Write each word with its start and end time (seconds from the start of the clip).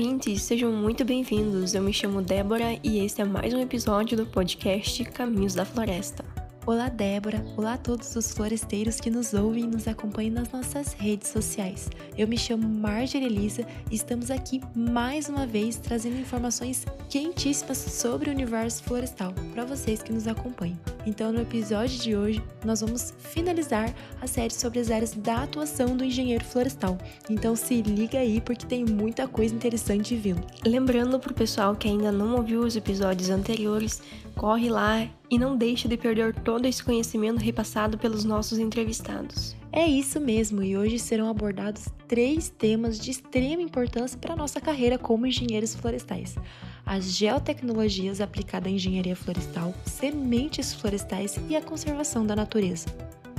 Ouvintes, 0.00 0.44
sejam 0.44 0.72
muito 0.72 1.04
bem-vindos. 1.04 1.74
Eu 1.74 1.82
me 1.82 1.92
chamo 1.92 2.22
Débora 2.22 2.80
e 2.82 3.04
este 3.04 3.20
é 3.20 3.24
mais 3.26 3.52
um 3.52 3.60
episódio 3.60 4.16
do 4.16 4.24
podcast 4.24 5.04
Caminhos 5.04 5.54
da 5.54 5.66
Floresta. 5.66 6.24
Olá, 6.66 6.90
Débora. 6.90 7.42
Olá 7.56 7.72
a 7.72 7.78
todos 7.78 8.14
os 8.14 8.32
floresteiros 8.32 9.00
que 9.00 9.10
nos 9.10 9.32
ouvem 9.32 9.64
e 9.64 9.66
nos 9.66 9.88
acompanham 9.88 10.34
nas 10.34 10.52
nossas 10.52 10.92
redes 10.92 11.30
sociais. 11.30 11.88
Eu 12.18 12.28
me 12.28 12.36
chamo 12.36 12.68
Marjorie 12.68 13.26
Elisa 13.26 13.66
e 13.90 13.94
estamos 13.94 14.30
aqui 14.30 14.60
mais 14.76 15.26
uma 15.30 15.46
vez 15.46 15.76
trazendo 15.76 16.20
informações 16.20 16.84
quentíssimas 17.08 17.78
sobre 17.78 18.28
o 18.28 18.32
universo 18.32 18.84
florestal 18.84 19.32
para 19.54 19.64
vocês 19.64 20.02
que 20.02 20.12
nos 20.12 20.28
acompanham. 20.28 20.78
Então, 21.06 21.32
no 21.32 21.40
episódio 21.40 21.98
de 21.98 22.14
hoje, 22.14 22.42
nós 22.62 22.82
vamos 22.82 23.14
finalizar 23.18 23.92
a 24.20 24.26
série 24.26 24.52
sobre 24.52 24.80
as 24.80 24.90
áreas 24.90 25.14
da 25.14 25.42
atuação 25.42 25.96
do 25.96 26.04
engenheiro 26.04 26.44
florestal. 26.44 26.98
Então, 27.30 27.56
se 27.56 27.80
liga 27.80 28.18
aí 28.18 28.38
porque 28.38 28.66
tem 28.66 28.84
muita 28.84 29.26
coisa 29.26 29.54
interessante 29.54 30.14
vindo. 30.14 30.46
Lembrando 30.64 31.18
para 31.18 31.32
o 31.32 31.34
pessoal 31.34 31.74
que 31.74 31.88
ainda 31.88 32.12
não 32.12 32.36
ouviu 32.36 32.60
os 32.60 32.76
episódios 32.76 33.30
anteriores, 33.30 34.02
corre 34.36 34.68
lá 34.68 35.06
e 35.30 35.38
não 35.38 35.56
deixe 35.56 35.86
de 35.86 35.96
perder 35.96 36.34
todo 36.34 36.66
esse 36.66 36.82
conhecimento 36.82 37.38
repassado 37.38 37.98
pelos 37.98 38.24
nossos 38.24 38.58
entrevistados. 38.58 39.56
É 39.72 39.86
isso 39.86 40.20
mesmo, 40.20 40.62
e 40.62 40.76
hoje 40.76 40.98
serão 40.98 41.28
abordados 41.28 41.86
três 42.08 42.48
temas 42.48 42.98
de 42.98 43.12
extrema 43.12 43.62
importância 43.62 44.18
para 44.18 44.32
a 44.32 44.36
nossa 44.36 44.60
carreira 44.60 44.98
como 44.98 45.26
engenheiros 45.26 45.74
florestais: 45.74 46.36
as 46.84 47.16
geotecnologias 47.16 48.20
aplicadas 48.20 48.72
à 48.72 48.74
engenharia 48.74 49.14
florestal, 49.14 49.72
sementes 49.84 50.74
florestais 50.74 51.38
e 51.48 51.54
a 51.54 51.62
conservação 51.62 52.26
da 52.26 52.34
natureza. 52.34 52.88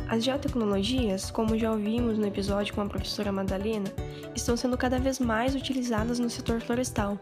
As 0.07 0.23
geotecnologias, 0.23 1.31
como 1.31 1.57
já 1.57 1.71
ouvimos 1.71 2.17
no 2.17 2.27
episódio 2.27 2.73
com 2.73 2.81
a 2.81 2.85
professora 2.85 3.31
Madalena, 3.31 3.91
estão 4.35 4.57
sendo 4.57 4.77
cada 4.77 4.99
vez 4.99 5.19
mais 5.19 5.55
utilizadas 5.55 6.19
no 6.19 6.29
setor 6.29 6.59
florestal, 6.59 7.17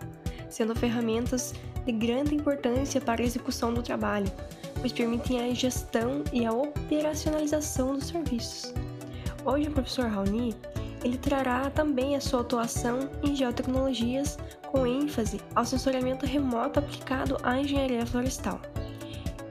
sendo 0.50 0.76
ferramentas 0.76 1.54
de 1.86 1.92
grande 1.92 2.36
importância 2.36 3.00
para 3.02 3.22
a 3.22 3.26
execução 3.26 3.74
do 3.74 3.82
trabalho, 3.82 4.32
pois 4.80 4.92
permitem 4.92 5.42
a 5.42 5.54
gestão 5.54 6.24
e 6.32 6.46
a 6.46 6.52
operacionalização 6.52 7.96
dos 7.96 8.08
serviços. 8.08 8.74
Hoje 9.46 9.70
o 9.70 9.72
professor 9.72 10.06
Raoni 10.06 10.56
ele 11.04 11.18
trará 11.18 11.70
também 11.70 12.16
a 12.16 12.22
sua 12.22 12.42
atuação 12.42 13.10
em 13.24 13.36
geotecnologias 13.36 14.38
com 14.68 14.86
ênfase 14.86 15.40
ao 15.56 15.66
sensoriamento 15.66 16.26
remoto 16.26 16.80
aplicado 16.80 17.38
à 17.42 17.58
engenharia 17.58 18.06
florestal. 18.06 18.60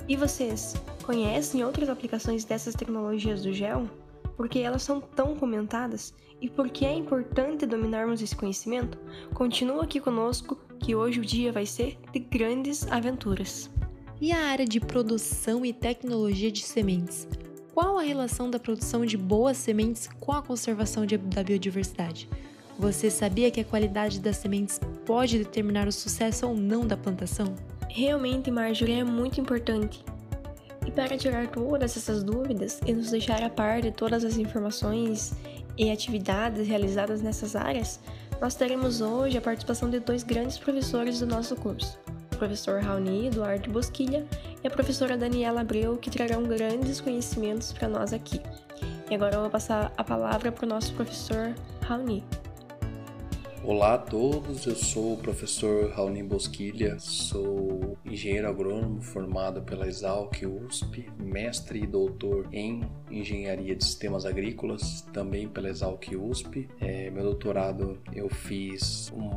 E 0.07 0.17
vocês 0.17 0.75
conhecem 1.03 1.65
outras 1.65 1.89
aplicações 1.89 2.45
dessas 2.45 2.75
tecnologias 2.75 3.43
do 3.43 3.53
gel? 3.53 3.89
Por 4.39 4.49
que 4.49 4.61
elas 4.61 4.85
são 4.85 5.01
tão 5.01 5.35
comentadas 5.35 6.15
e 6.41 6.49
por 6.49 6.71
que 6.71 6.87
é 6.87 6.95
importante 6.95 7.67
dominarmos 7.67 8.23
esse 8.23 8.37
conhecimento? 8.37 8.97
Continua 9.35 9.83
aqui 9.83 9.99
conosco 9.99 10.57
que 10.79 10.95
hoje 10.95 11.19
o 11.19 11.25
dia 11.25 11.51
vai 11.51 11.67
ser 11.67 11.99
de 12.13 12.21
grandes 12.21 12.87
aventuras. 12.87 13.69
E 14.21 14.31
a 14.31 14.39
área 14.47 14.65
de 14.65 14.79
produção 14.79 15.67
e 15.67 15.73
tecnologia 15.73 16.53
de 16.53 16.63
sementes? 16.63 17.27
Qual 17.75 17.99
a 17.99 18.03
relação 18.03 18.49
da 18.49 18.61
produção 18.61 19.05
de 19.05 19.17
boas 19.17 19.57
sementes 19.57 20.09
com 20.21 20.31
a 20.31 20.41
conservação 20.41 21.05
de, 21.05 21.19
da 21.19 21.43
biodiversidade? 21.43 22.29
Você 22.79 23.11
sabia 23.11 23.51
que 23.51 23.61
a 23.61 23.65
qualidade 23.65 24.21
das 24.21 24.37
sementes 24.37 24.81
pode 25.05 25.37
determinar 25.37 25.89
o 25.89 25.93
sucesso 25.93 26.47
ou 26.47 26.55
não 26.55 26.87
da 26.87 26.97
plantação? 26.97 27.57
Realmente, 27.89 28.53
Marjorie, 28.53 29.01
é 29.01 29.05
muito 29.05 29.41
importante. 29.41 30.05
E 30.89 30.91
para 30.91 31.19
tirar 31.19 31.49
todas 31.49 31.99
essas 31.99 32.23
dúvidas 32.23 32.81
e 32.87 32.95
nos 32.95 33.11
deixar 33.11 33.43
a 33.43 33.51
par 33.51 33.83
de 33.83 33.91
todas 33.91 34.25
as 34.25 34.39
informações 34.39 35.35
e 35.77 35.91
atividades 35.91 36.67
realizadas 36.67 37.21
nessas 37.21 37.55
áreas, 37.55 38.01
nós 38.41 38.55
teremos 38.55 39.03
hoje 39.03 39.37
a 39.37 39.41
participação 39.43 39.91
de 39.91 40.01
dois 40.01 40.23
grandes 40.23 40.57
professores 40.57 41.21
do 41.21 41.27
nosso 41.27 41.55
curso, 41.57 41.99
professor 42.39 42.81
Raoni 42.81 43.27
Eduardo 43.27 43.71
Bosquilha 43.71 44.27
e 44.65 44.67
a 44.67 44.71
professora 44.71 45.19
Daniela 45.19 45.61
Abreu, 45.61 45.99
que 45.99 46.09
trarão 46.09 46.45
grandes 46.45 47.03
conhecimentos 47.03 47.71
para 47.71 47.87
nós 47.87 48.15
aqui. 48.15 48.41
E 49.11 49.15
agora 49.15 49.35
eu 49.35 49.43
vou 49.43 49.51
passar 49.51 49.93
a 49.95 50.03
palavra 50.03 50.51
para 50.51 50.65
o 50.65 50.69
nosso 50.69 50.95
professor 50.95 51.55
Raoni. 51.83 52.25
Olá 53.69 53.93
a 53.93 53.99
todos, 53.99 54.65
eu 54.65 54.75
sou 54.75 55.13
o 55.13 55.19
professor 55.19 55.91
Raoni 55.91 56.23
Bosquilha, 56.23 56.99
sou 56.99 57.99
engenheiro 58.03 58.49
agrônomo 58.49 59.03
formado 59.03 59.61
pela 59.61 59.87
Exalc 59.87 60.41
USP, 60.43 61.07
mestre 61.19 61.83
e 61.83 61.87
doutor 61.87 62.49
em 62.51 62.91
engenharia 63.11 63.77
de 63.77 63.85
sistemas 63.85 64.25
agrícolas, 64.25 65.03
também 65.13 65.47
pela 65.47 65.69
Exalc 65.69 66.03
USP. 66.17 66.67
É, 66.81 67.11
meu 67.11 67.25
doutorado 67.25 67.99
eu 68.11 68.31
fiz 68.31 69.13
um 69.15 69.29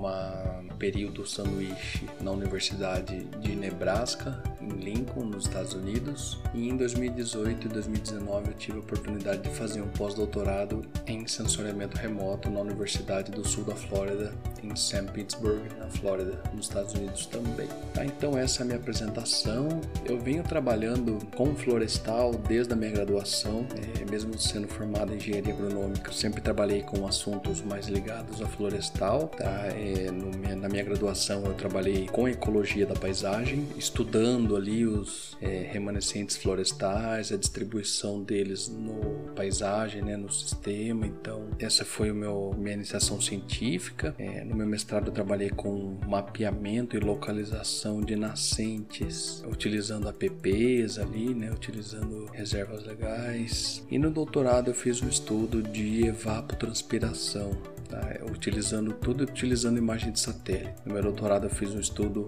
período 0.77 1.27
sanduíche 1.27 2.07
na 2.21 2.31
Universidade 2.31 3.25
de 3.41 3.53
Nebraska, 3.53 4.41
em 4.61 4.69
Lincoln, 4.69 5.25
nos 5.25 5.45
Estados 5.45 5.73
Unidos, 5.73 6.39
e 6.53 6.69
em 6.69 6.77
2018 6.77 7.67
e 7.67 7.69
2019 7.69 8.47
eu 8.47 8.53
tive 8.53 8.77
a 8.77 8.79
oportunidade 8.79 9.41
de 9.41 9.49
fazer 9.49 9.81
um 9.81 9.89
pós-doutorado 9.89 10.85
em 11.05 11.27
sensoriamento 11.27 11.97
remoto 11.97 12.49
na 12.49 12.61
Universidade 12.61 13.29
do 13.29 13.45
Sul 13.45 13.65
da 13.65 13.75
Flórida 13.75 14.20
Em 14.63 14.75
St. 14.75 15.03
Petersburg, 15.11 15.61
na 15.79 15.87
Flórida, 15.87 16.39
nos 16.53 16.67
Estados 16.67 16.93
Unidos 16.93 17.25
também. 17.25 17.67
Tá, 17.93 18.05
então 18.05 18.37
essa 18.37 18.61
é 18.61 18.63
a 18.63 18.65
minha 18.65 18.77
apresentação. 18.77 19.67
Eu 20.05 20.19
venho 20.19 20.43
trabalhando 20.43 21.17
com 21.35 21.55
florestal 21.55 22.31
desde 22.47 22.73
a 22.73 22.75
minha 22.75 22.91
graduação, 22.91 23.65
é, 23.99 24.05
mesmo 24.09 24.37
sendo 24.37 24.67
formado 24.67 25.13
em 25.13 25.17
engenharia 25.17 25.53
agronômica, 25.53 26.11
sempre 26.11 26.41
trabalhei 26.41 26.83
com 26.83 27.07
assuntos 27.07 27.61
mais 27.61 27.87
ligados 27.87 28.41
a 28.41 28.47
florestal. 28.47 29.29
Tá? 29.29 29.67
É, 29.69 30.11
no, 30.11 30.31
na 30.55 30.69
minha 30.69 30.83
graduação 30.83 31.43
eu 31.45 31.53
trabalhei 31.53 32.07
com 32.07 32.27
ecologia 32.27 32.85
da 32.85 32.93
paisagem, 32.93 33.67
estudando 33.77 34.55
ali 34.55 34.85
os 34.85 35.35
é, 35.41 35.67
remanescentes 35.71 36.37
florestais, 36.37 37.31
a 37.31 37.37
distribuição 37.37 38.21
deles 38.21 38.69
no 38.69 39.31
paisagem, 39.35 40.03
né, 40.03 40.15
no 40.15 40.31
sistema. 40.31 41.07
Então 41.07 41.47
essa 41.57 41.83
foi 41.83 42.11
o 42.11 42.15
meu 42.15 42.53
minha 42.57 42.75
iniciação 42.75 43.19
científica 43.19 44.10
é, 44.17 44.43
no 44.43 44.55
meu 44.55 44.67
mestrado 44.67 45.07
eu 45.07 45.13
trabalhei 45.13 45.49
com 45.49 45.97
mapeamento 46.07 46.95
e 46.95 46.99
localização 46.99 48.01
de 48.01 48.15
nascentes, 48.15 49.43
utilizando 49.47 50.07
apps 50.07 50.97
ali, 50.97 51.33
né, 51.33 51.51
utilizando 51.51 52.25
reservas 52.31 52.85
legais. 52.85 53.85
E 53.89 53.97
no 53.97 54.09
doutorado 54.09 54.69
eu 54.69 54.73
fiz 54.73 55.01
um 55.01 55.07
estudo 55.07 55.61
de 55.61 56.05
evapotranspiração, 56.05 57.51
tá, 57.89 58.01
utilizando 58.31 58.93
tudo 58.93 59.23
utilizando 59.23 59.77
imagem 59.77 60.11
de 60.11 60.19
satélite. 60.19 60.75
No 60.85 60.93
meu 60.93 61.03
doutorado 61.03 61.45
eu 61.45 61.49
fiz 61.49 61.73
um 61.73 61.79
estudo 61.79 62.25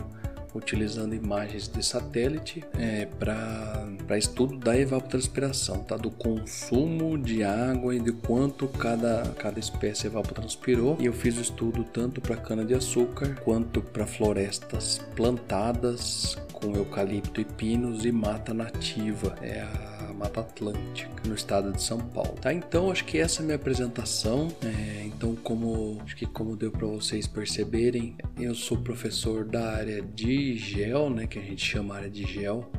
utilizando 0.54 1.16
imagens 1.16 1.68
de 1.68 1.84
satélite 1.84 2.64
é, 2.78 3.06
para 3.06 4.18
estudo 4.18 4.58
da 4.58 4.78
evapotranspiração, 4.78 5.80
tá? 5.84 5.98
do 5.98 6.12
consumo 6.12 7.18
de 7.18 7.44
água 7.44 7.96
e 7.96 8.00
de 8.00 8.12
quanto 8.12 8.68
cada, 8.68 9.34
cada 9.38 9.60
espécie 9.60 10.08
evapotranspirou. 10.08 10.98
E 11.00 11.06
eu 11.06 11.14
fiz 11.14 11.38
o 11.38 11.42
estudo 11.42 11.84
tanto 11.84 12.22
para 12.22 12.36
cana-de-açúcar 12.36 13.36
quanto 13.44 13.82
para 13.82 14.06
florestas 14.06 15.02
plantadas 15.16 16.38
com 16.52 16.76
eucalipto 16.76 17.42
e 17.42 17.46
pinos 17.46 18.06
e 18.06 18.12
mata 18.12 18.54
nativa. 18.54 19.36
É 19.42 19.62
a 19.62 19.93
Mata 20.24 20.40
Atlântica, 20.40 21.12
no 21.28 21.36
estado 21.36 21.74
de 21.74 21.82
São 21.82 22.00
Paulo. 22.00 22.34
Tá, 22.40 22.54
então 22.54 22.90
acho 22.90 23.04
que 23.04 23.18
essa 23.18 23.42
é 23.42 23.44
a 23.44 23.46
minha 23.46 23.56
apresentação. 23.58 24.48
É, 24.64 25.04
então, 25.06 25.36
como 25.36 26.02
acho 26.04 26.16
que 26.16 26.26
como 26.26 26.56
deu 26.56 26.72
para 26.72 26.88
vocês 26.88 27.28
perceberem, 27.28 28.16
eu 28.40 28.56
sou 28.56 28.78
professor 28.78 29.44
da 29.44 29.74
área 29.74 30.02
de 30.02 30.58
gel, 30.58 31.10
né, 31.10 31.28
que 31.28 31.38
a 31.38 31.42
gente 31.42 31.64
chama 31.64 31.96
área 31.96 32.10
de 32.10 32.26
gel, 32.26 32.72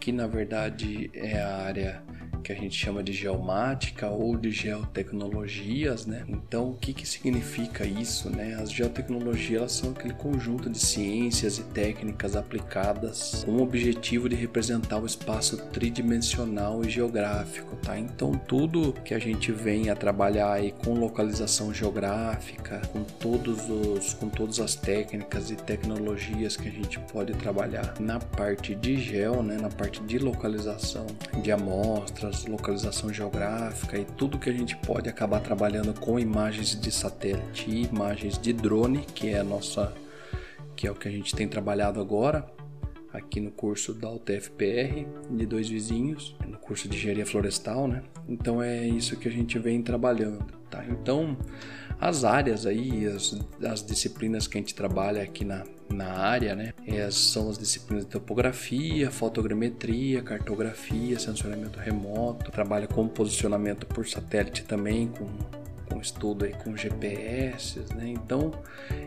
que 0.00 0.10
na 0.10 0.26
verdade 0.26 1.08
é 1.14 1.40
a 1.40 1.56
área 1.58 2.02
que 2.42 2.52
a 2.52 2.54
gente 2.54 2.76
chama 2.76 3.02
de 3.02 3.12
geomática 3.12 4.08
ou 4.08 4.36
de 4.36 4.50
geotecnologias, 4.50 6.06
né? 6.06 6.24
Então, 6.28 6.70
o 6.70 6.74
que, 6.74 6.92
que 6.92 7.06
significa 7.06 7.86
isso, 7.86 8.28
né? 8.28 8.54
As 8.60 8.70
geotecnologias 8.70 9.72
são 9.72 9.92
aquele 9.92 10.14
conjunto 10.14 10.68
de 10.68 10.78
ciências 10.78 11.58
e 11.58 11.62
técnicas 11.62 12.36
aplicadas 12.36 13.44
com 13.44 13.52
o 13.52 13.62
objetivo 13.62 14.28
de 14.28 14.34
representar 14.34 14.98
o 14.98 15.06
espaço 15.06 15.56
tridimensional 15.68 16.84
e 16.84 16.90
geográfico, 16.90 17.76
tá? 17.76 17.98
Então, 17.98 18.32
tudo 18.32 18.92
que 19.04 19.14
a 19.14 19.18
gente 19.18 19.52
vem 19.52 19.88
a 19.88 19.96
trabalhar 19.96 20.52
aí 20.52 20.72
com 20.84 20.94
localização 20.94 21.72
geográfica, 21.72 22.82
com 22.92 23.04
todos 23.04 23.68
os 23.68 24.14
com 24.14 24.28
todas 24.28 24.58
as 24.58 24.74
técnicas 24.74 25.50
e 25.50 25.56
tecnologias 25.56 26.56
que 26.56 26.68
a 26.68 26.72
gente 26.72 26.98
pode 27.12 27.32
trabalhar 27.34 27.94
na 28.00 28.18
parte 28.18 28.74
de 28.74 29.00
geo, 29.00 29.42
né, 29.42 29.56
na 29.56 29.68
parte 29.68 30.00
de 30.02 30.18
localização 30.18 31.06
de 31.42 31.52
amostras 31.52 32.31
localização 32.48 33.12
geográfica 33.12 33.98
e 33.98 34.04
tudo 34.04 34.38
que 34.38 34.50
a 34.50 34.52
gente 34.52 34.76
pode 34.76 35.08
acabar 35.08 35.40
trabalhando 35.40 35.98
com 35.98 36.18
imagens 36.18 36.78
de 36.78 36.90
satélite 36.90 37.70
e 37.70 37.84
imagens 37.84 38.38
de 38.38 38.52
drone, 38.52 39.00
que 39.14 39.30
é 39.30 39.42
nossa 39.42 39.92
que 40.74 40.86
é 40.86 40.90
o 40.90 40.94
que 40.94 41.06
a 41.06 41.10
gente 41.10 41.34
tem 41.34 41.46
trabalhado 41.46 42.00
agora 42.00 42.46
aqui 43.12 43.40
no 43.40 43.50
curso 43.50 43.92
da 43.92 44.10
UTFPR 44.10 45.06
de 45.30 45.46
dois 45.46 45.68
vizinhos, 45.68 46.34
no 46.46 46.56
curso 46.58 46.88
de 46.88 46.96
engenharia 46.96 47.26
florestal, 47.26 47.86
né? 47.86 48.02
Então 48.28 48.62
é 48.62 48.86
isso 48.86 49.16
que 49.16 49.28
a 49.28 49.30
gente 49.30 49.58
vem 49.58 49.82
trabalhando, 49.82 50.46
tá? 50.70 50.84
Então 50.88 51.36
as 52.02 52.24
áreas 52.24 52.66
aí, 52.66 53.06
as, 53.06 53.38
as 53.64 53.86
disciplinas 53.86 54.48
que 54.48 54.58
a 54.58 54.60
gente 54.60 54.74
trabalha 54.74 55.22
aqui 55.22 55.44
na, 55.44 55.62
na 55.88 56.10
área, 56.12 56.52
né? 56.56 56.74
Essas 56.84 57.14
são 57.14 57.48
as 57.48 57.56
disciplinas 57.56 58.04
de 58.04 58.10
topografia, 58.10 59.08
fotogrametria, 59.08 60.20
cartografia, 60.20 61.16
sensoriamento 61.16 61.78
remoto, 61.78 62.50
trabalha 62.50 62.88
com 62.88 63.06
posicionamento 63.06 63.86
por 63.86 64.04
satélite 64.08 64.64
também, 64.64 65.06
com 65.06 65.28
com 65.88 66.00
estudo 66.00 66.46
aí 66.46 66.54
com 66.54 66.74
GPS, 66.74 67.80
né? 67.94 68.08
Então 68.08 68.50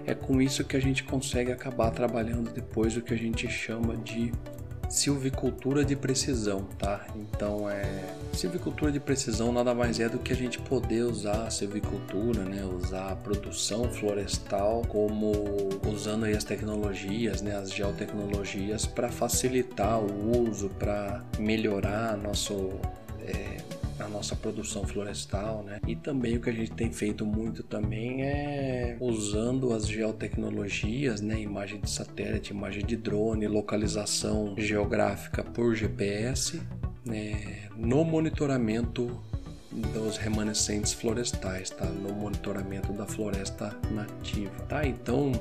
é 0.05 0.13
com 0.13 0.41
isso 0.41 0.63
que 0.63 0.77
a 0.77 0.79
gente 0.79 1.03
consegue 1.03 1.51
acabar 1.51 1.89
trabalhando 1.91 2.53
depois 2.53 2.95
o 2.95 3.01
que 3.01 3.13
a 3.13 3.17
gente 3.17 3.47
chama 3.49 3.97
de 3.97 4.31
silvicultura 4.95 5.83
de 5.83 5.95
precisão, 5.95 6.63
tá? 6.77 7.05
Então 7.15 7.69
é 7.69 7.83
silvicultura 8.33 8.91
de 8.91 8.99
precisão 8.99 9.51
nada 9.51 9.73
mais 9.73 9.99
é 9.99 10.07
do 10.07 10.19
que 10.19 10.31
a 10.31 10.35
gente 10.35 10.59
poder 10.59 11.03
usar 11.03 11.47
a 11.47 11.49
silvicultura, 11.49 12.43
né? 12.43 12.63
Usar 12.63 13.11
a 13.11 13.15
produção 13.15 13.91
florestal 13.91 14.83
como 14.87 15.31
usando 15.85 16.25
as 16.25 16.43
tecnologias, 16.43 17.41
né? 17.41 17.55
As 17.55 17.71
geotecnologias 17.71 18.85
para 18.85 19.09
facilitar 19.09 19.99
o 19.99 20.49
uso, 20.49 20.69
para 20.69 21.23
melhorar 21.37 22.17
nosso 22.17 22.71
é, 23.21 23.57
a 23.99 24.07
nossa 24.07 24.35
produção 24.35 24.85
florestal, 24.85 25.63
né? 25.63 25.79
E 25.87 25.95
também 25.95 26.37
o 26.37 26.41
que 26.41 26.49
a 26.49 26.53
gente 26.53 26.71
tem 26.71 26.91
feito 26.91 27.25
muito 27.25 27.63
também 27.63 28.23
é 28.23 28.97
usando 28.99 29.73
as 29.73 29.87
geotecnologias, 29.87 31.21
né? 31.21 31.39
Imagem 31.39 31.79
de 31.79 31.89
satélite, 31.89 32.51
imagem 32.51 32.85
de 32.85 32.95
drone, 32.95 33.47
localização 33.47 34.55
geográfica 34.57 35.43
por 35.43 35.75
GPS, 35.75 36.61
né? 37.05 37.69
No 37.75 38.03
monitoramento 38.03 39.19
dos 39.93 40.17
remanescentes 40.17 40.93
florestais, 40.93 41.69
tá? 41.69 41.85
No 41.85 42.13
monitoramento 42.13 42.93
da 42.93 43.05
floresta 43.05 43.75
nativa, 43.91 44.55
tá? 44.67 44.85
Então 44.85 45.31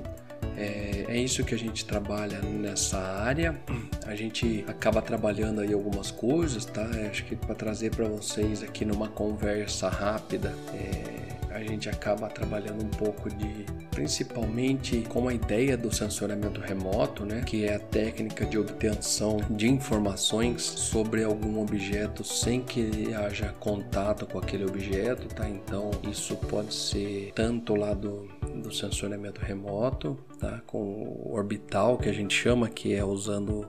é, 0.56 1.06
é, 1.08 1.16
isso 1.18 1.44
que 1.44 1.54
a 1.54 1.58
gente 1.58 1.84
trabalha 1.84 2.40
nessa 2.40 2.98
área. 2.98 3.58
A 4.06 4.14
gente 4.14 4.64
acaba 4.68 5.02
trabalhando 5.02 5.60
aí 5.60 5.72
algumas 5.72 6.10
coisas, 6.10 6.64
tá? 6.64 6.86
Acho 7.10 7.24
que 7.24 7.36
para 7.36 7.54
trazer 7.54 7.94
para 7.94 8.06
vocês 8.06 8.62
aqui 8.62 8.84
numa 8.84 9.08
conversa 9.08 9.88
rápida, 9.88 10.54
é, 10.72 11.24
a 11.54 11.62
gente 11.62 11.88
acaba 11.88 12.28
trabalhando 12.28 12.84
um 12.84 12.88
pouco 12.88 13.30
de, 13.30 13.64
principalmente 13.92 15.02
com 15.08 15.28
a 15.28 15.34
ideia 15.34 15.76
do 15.76 15.94
sensoriamento 15.94 16.60
remoto, 16.60 17.24
né? 17.24 17.42
Que 17.46 17.64
é 17.64 17.76
a 17.76 17.78
técnica 17.78 18.44
de 18.44 18.58
obtenção 18.58 19.38
de 19.48 19.70
informações 19.70 20.62
sobre 20.62 21.22
algum 21.22 21.60
objeto 21.60 22.24
sem 22.24 22.60
que 22.60 23.14
haja 23.14 23.54
contato 23.60 24.26
com 24.26 24.38
aquele 24.38 24.64
objeto, 24.64 25.28
tá? 25.28 25.48
Então 25.48 25.92
isso 26.10 26.34
pode 26.34 26.74
ser 26.74 27.30
tanto 27.36 27.76
lá 27.76 27.94
do 27.94 28.28
do 28.64 28.75
sensoriamento 28.75 29.40
remoto, 29.40 30.19
tá? 30.40 30.62
com 30.66 31.31
orbital 31.31 31.99
que 31.99 32.08
a 32.08 32.12
gente 32.12 32.34
chama, 32.34 32.69
que 32.69 32.94
é 32.94 33.05
usando 33.05 33.69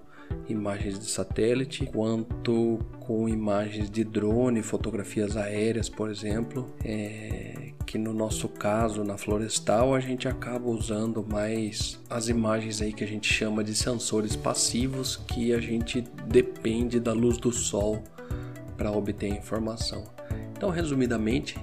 imagens 0.49 0.97
de 0.97 1.05
satélite, 1.05 1.85
quanto 1.85 2.79
com 2.99 3.29
imagens 3.29 3.89
de 3.89 4.03
drone, 4.03 4.63
fotografias 4.63 5.37
aéreas, 5.37 5.89
por 5.89 6.09
exemplo, 6.09 6.73
é, 6.83 7.73
que 7.85 7.97
no 7.97 8.13
nosso 8.13 8.47
caso 8.49 9.03
na 9.03 9.17
florestal 9.17 9.93
a 9.93 9.99
gente 9.99 10.27
acaba 10.27 10.67
usando 10.67 11.23
mais 11.23 12.01
as 12.09 12.29
imagens 12.29 12.81
aí 12.81 12.91
que 12.91 13.03
a 13.03 13.07
gente 13.07 13.31
chama 13.31 13.63
de 13.63 13.75
sensores 13.75 14.35
passivos, 14.35 15.17
que 15.27 15.53
a 15.53 15.59
gente 15.59 16.01
depende 16.25 16.99
da 16.99 17.13
luz 17.13 17.37
do 17.37 17.51
sol 17.51 18.01
para 18.77 18.91
obter 18.91 19.27
informação. 19.27 20.03
Então, 20.57 20.69
resumidamente, 20.69 21.57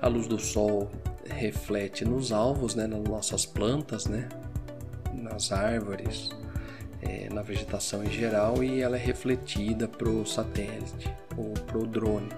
a 0.00 0.08
luz 0.08 0.26
do 0.26 0.38
sol 0.38 0.90
reflete 1.30 2.04
nos 2.04 2.32
alvos, 2.32 2.74
né, 2.74 2.86
nas 2.86 3.02
nossas 3.02 3.46
plantas, 3.46 4.06
né, 4.06 4.28
nas 5.12 5.52
árvores, 5.52 6.30
é, 7.02 7.28
na 7.32 7.42
vegetação 7.42 8.04
em 8.04 8.10
geral 8.10 8.62
e 8.62 8.80
ela 8.80 8.96
é 8.96 9.00
refletida 9.00 9.88
para 9.88 10.08
o 10.08 10.26
satélite 10.26 11.12
ou 11.36 11.52
para 11.52 11.78
o 11.78 11.86
drone. 11.86 12.28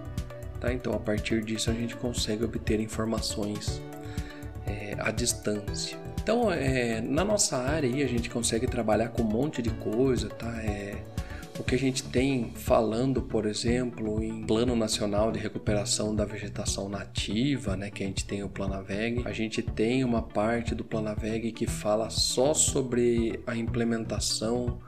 Tá? 0.61 0.73
Então, 0.73 0.93
a 0.93 0.99
partir 0.99 1.43
disso, 1.43 1.71
a 1.71 1.75
gente 1.75 1.97
consegue 1.97 2.45
obter 2.45 2.79
informações 2.79 3.83
é, 4.67 4.95
à 4.99 5.11
distância. 5.11 5.99
Então, 6.23 6.53
é, 6.53 7.01
na 7.01 7.25
nossa 7.25 7.57
área 7.57 7.89
aí, 7.89 8.03
a 8.03 8.07
gente 8.07 8.31
consegue 8.31 8.69
trabalhar 8.69 9.09
com 9.09 9.23
um 9.23 9.27
monte 9.27 9.61
de 9.61 9.71
coisa, 9.71 10.29
tá? 10.29 10.63
É, 10.63 11.03
o 11.63 11.65
que 11.65 11.77
a 11.77 11.79
gente 11.79 12.03
tem 12.03 12.51
falando, 12.57 13.23
por 13.23 13.47
exemplo, 13.47 14.21
em 14.21 14.45
Plano 14.45 14.75
Nacional 14.75 15.31
de 15.31 15.39
Recuperação 15.39 16.13
da 16.15 16.25
Vegetação 16.25 16.89
Nativa, 16.89 17.77
né, 17.77 17.89
que 17.89 18.03
a 18.03 18.07
gente 18.07 18.25
tem 18.25 18.43
o 18.43 18.49
Planaveg, 18.49 19.23
a 19.25 19.33
gente 19.33 19.63
tem 19.63 20.03
uma 20.03 20.23
parte 20.23 20.75
do 20.75 20.83
Planaveg 20.83 21.53
que 21.53 21.69
fala 21.69 22.11
só 22.11 22.53
sobre 22.53 23.39
a 23.47 23.55
implementação 23.55 24.81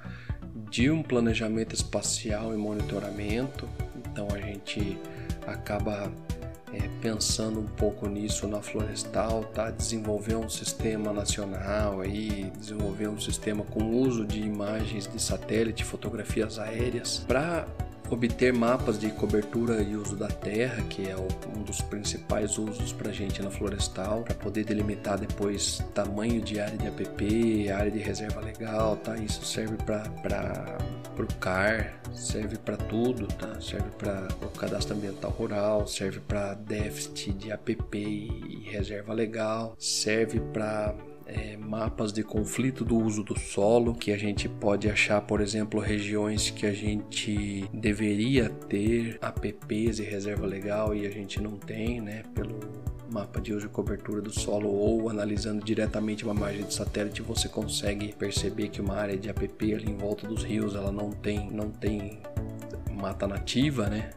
de 0.69 0.91
um 0.91 1.01
planejamento 1.01 1.77
espacial 1.77 2.53
e 2.53 2.57
monitoramento. 2.57 3.69
Então 3.97 4.27
a 4.35 4.39
gente 4.39 4.99
acaba 5.47 6.13
é, 6.75 6.89
pensando 7.01 7.61
um 7.61 7.67
pouco 7.67 8.09
nisso 8.09 8.49
na 8.49 8.61
Florestal, 8.61 9.45
tá? 9.55 9.71
Desenvolver 9.71 10.37
um 10.37 10.49
sistema 10.49 11.13
nacional 11.13 12.01
aí, 12.01 12.51
desenvolver 12.59 13.09
um 13.09 13.21
sistema 13.21 13.65
com 13.65 13.85
uso 13.85 14.25
de 14.25 14.41
imagens 14.41 15.07
de 15.07 15.21
satélite, 15.21 15.85
fotografias 15.85 16.59
aéreas 16.59 17.25
para 17.27 17.67
obter 18.15 18.53
mapas 18.53 18.99
de 18.99 19.11
cobertura 19.11 19.83
e 19.83 19.97
uso 19.97 20.17
da 20.17 20.29
terra, 20.29 20.83
que 20.83 21.09
é 21.09 21.17
um 21.17 21.63
dos 21.63 21.81
principais 21.83 22.59
usos 22.59 22.93
para 22.93 23.13
gente 23.13 23.43
na 23.43 23.51
florestal, 23.51 24.23
para 24.23 24.35
poder 24.35 24.65
delimitar 24.65 25.19
depois 25.19 25.83
tamanho 25.95 26.41
de 26.41 26.61
área 26.61 26.77
de 26.77 26.87
APP, 26.87 27.71
área 27.71 27.91
de 27.91 27.99
reserva 27.99 28.41
legal, 28.41 28.97
tá? 28.97 29.17
Isso 29.17 29.45
serve 29.45 29.77
para 29.85 30.79
o 31.19 31.35
CAR, 31.41 32.01
serve 32.15 32.57
para 32.57 32.77
tudo, 32.77 33.27
tá? 33.27 33.61
Serve 33.61 33.91
para 33.99 34.29
o 34.43 34.49
cadastro 34.51 34.97
ambiental 34.97 35.31
rural, 35.31 35.87
serve 35.87 36.21
para 36.21 36.55
déficit 36.55 37.33
de 37.33 37.53
APP 37.53 37.99
e 37.99 38.69
reserva 38.71 39.13
legal, 39.13 39.75
serve 39.79 40.41
para 40.41 40.95
é, 41.27 41.57
mapas 41.57 42.13
de 42.13 42.23
conflito 42.23 42.85
do 42.85 42.97
uso 42.97 43.23
do 43.23 43.39
solo, 43.39 43.95
que 43.95 44.13
a 44.13 44.19
gente 44.19 44.49
pode 44.49 44.89
achar, 44.89 45.21
por 45.21 45.41
exemplo, 45.41 45.81
regiões 45.81 46.51
que 46.51 46.67
a 46.67 46.73
gente 46.73 47.69
deveria 47.73 48.49
ter 48.49 49.19
APPs 49.21 49.99
e 49.99 50.03
reserva 50.03 50.47
legal 50.47 50.95
e 50.95 51.07
a 51.07 51.11
gente 51.11 51.41
não 51.41 51.57
tem, 51.57 52.01
né, 52.01 52.23
pelo 52.35 52.59
mapa 53.11 53.41
de 53.41 53.53
uso 53.53 53.67
e 53.67 53.69
cobertura 53.69 54.21
do 54.21 54.33
solo 54.33 54.69
ou 54.69 55.09
analisando 55.09 55.65
diretamente 55.65 56.25
uma 56.25 56.35
imagem 56.35 56.65
de 56.65 56.75
satélite 56.75 57.23
você 57.23 57.49
consegue 57.49 58.13
perceber 58.13 58.69
que 58.69 58.81
uma 58.81 58.97
área 58.97 59.17
de 59.17 59.31
APP 59.31 59.75
ali 59.75 59.91
em 59.91 59.97
volta 59.97 60.27
dos 60.27 60.43
rios 60.43 60.75
ela 60.75 60.91
não 60.91 61.13
tem 61.13 61.49
não 61.51 61.71
tem 61.71 62.19
mata 62.91 63.27
nativa, 63.27 63.89
né? 63.89 64.11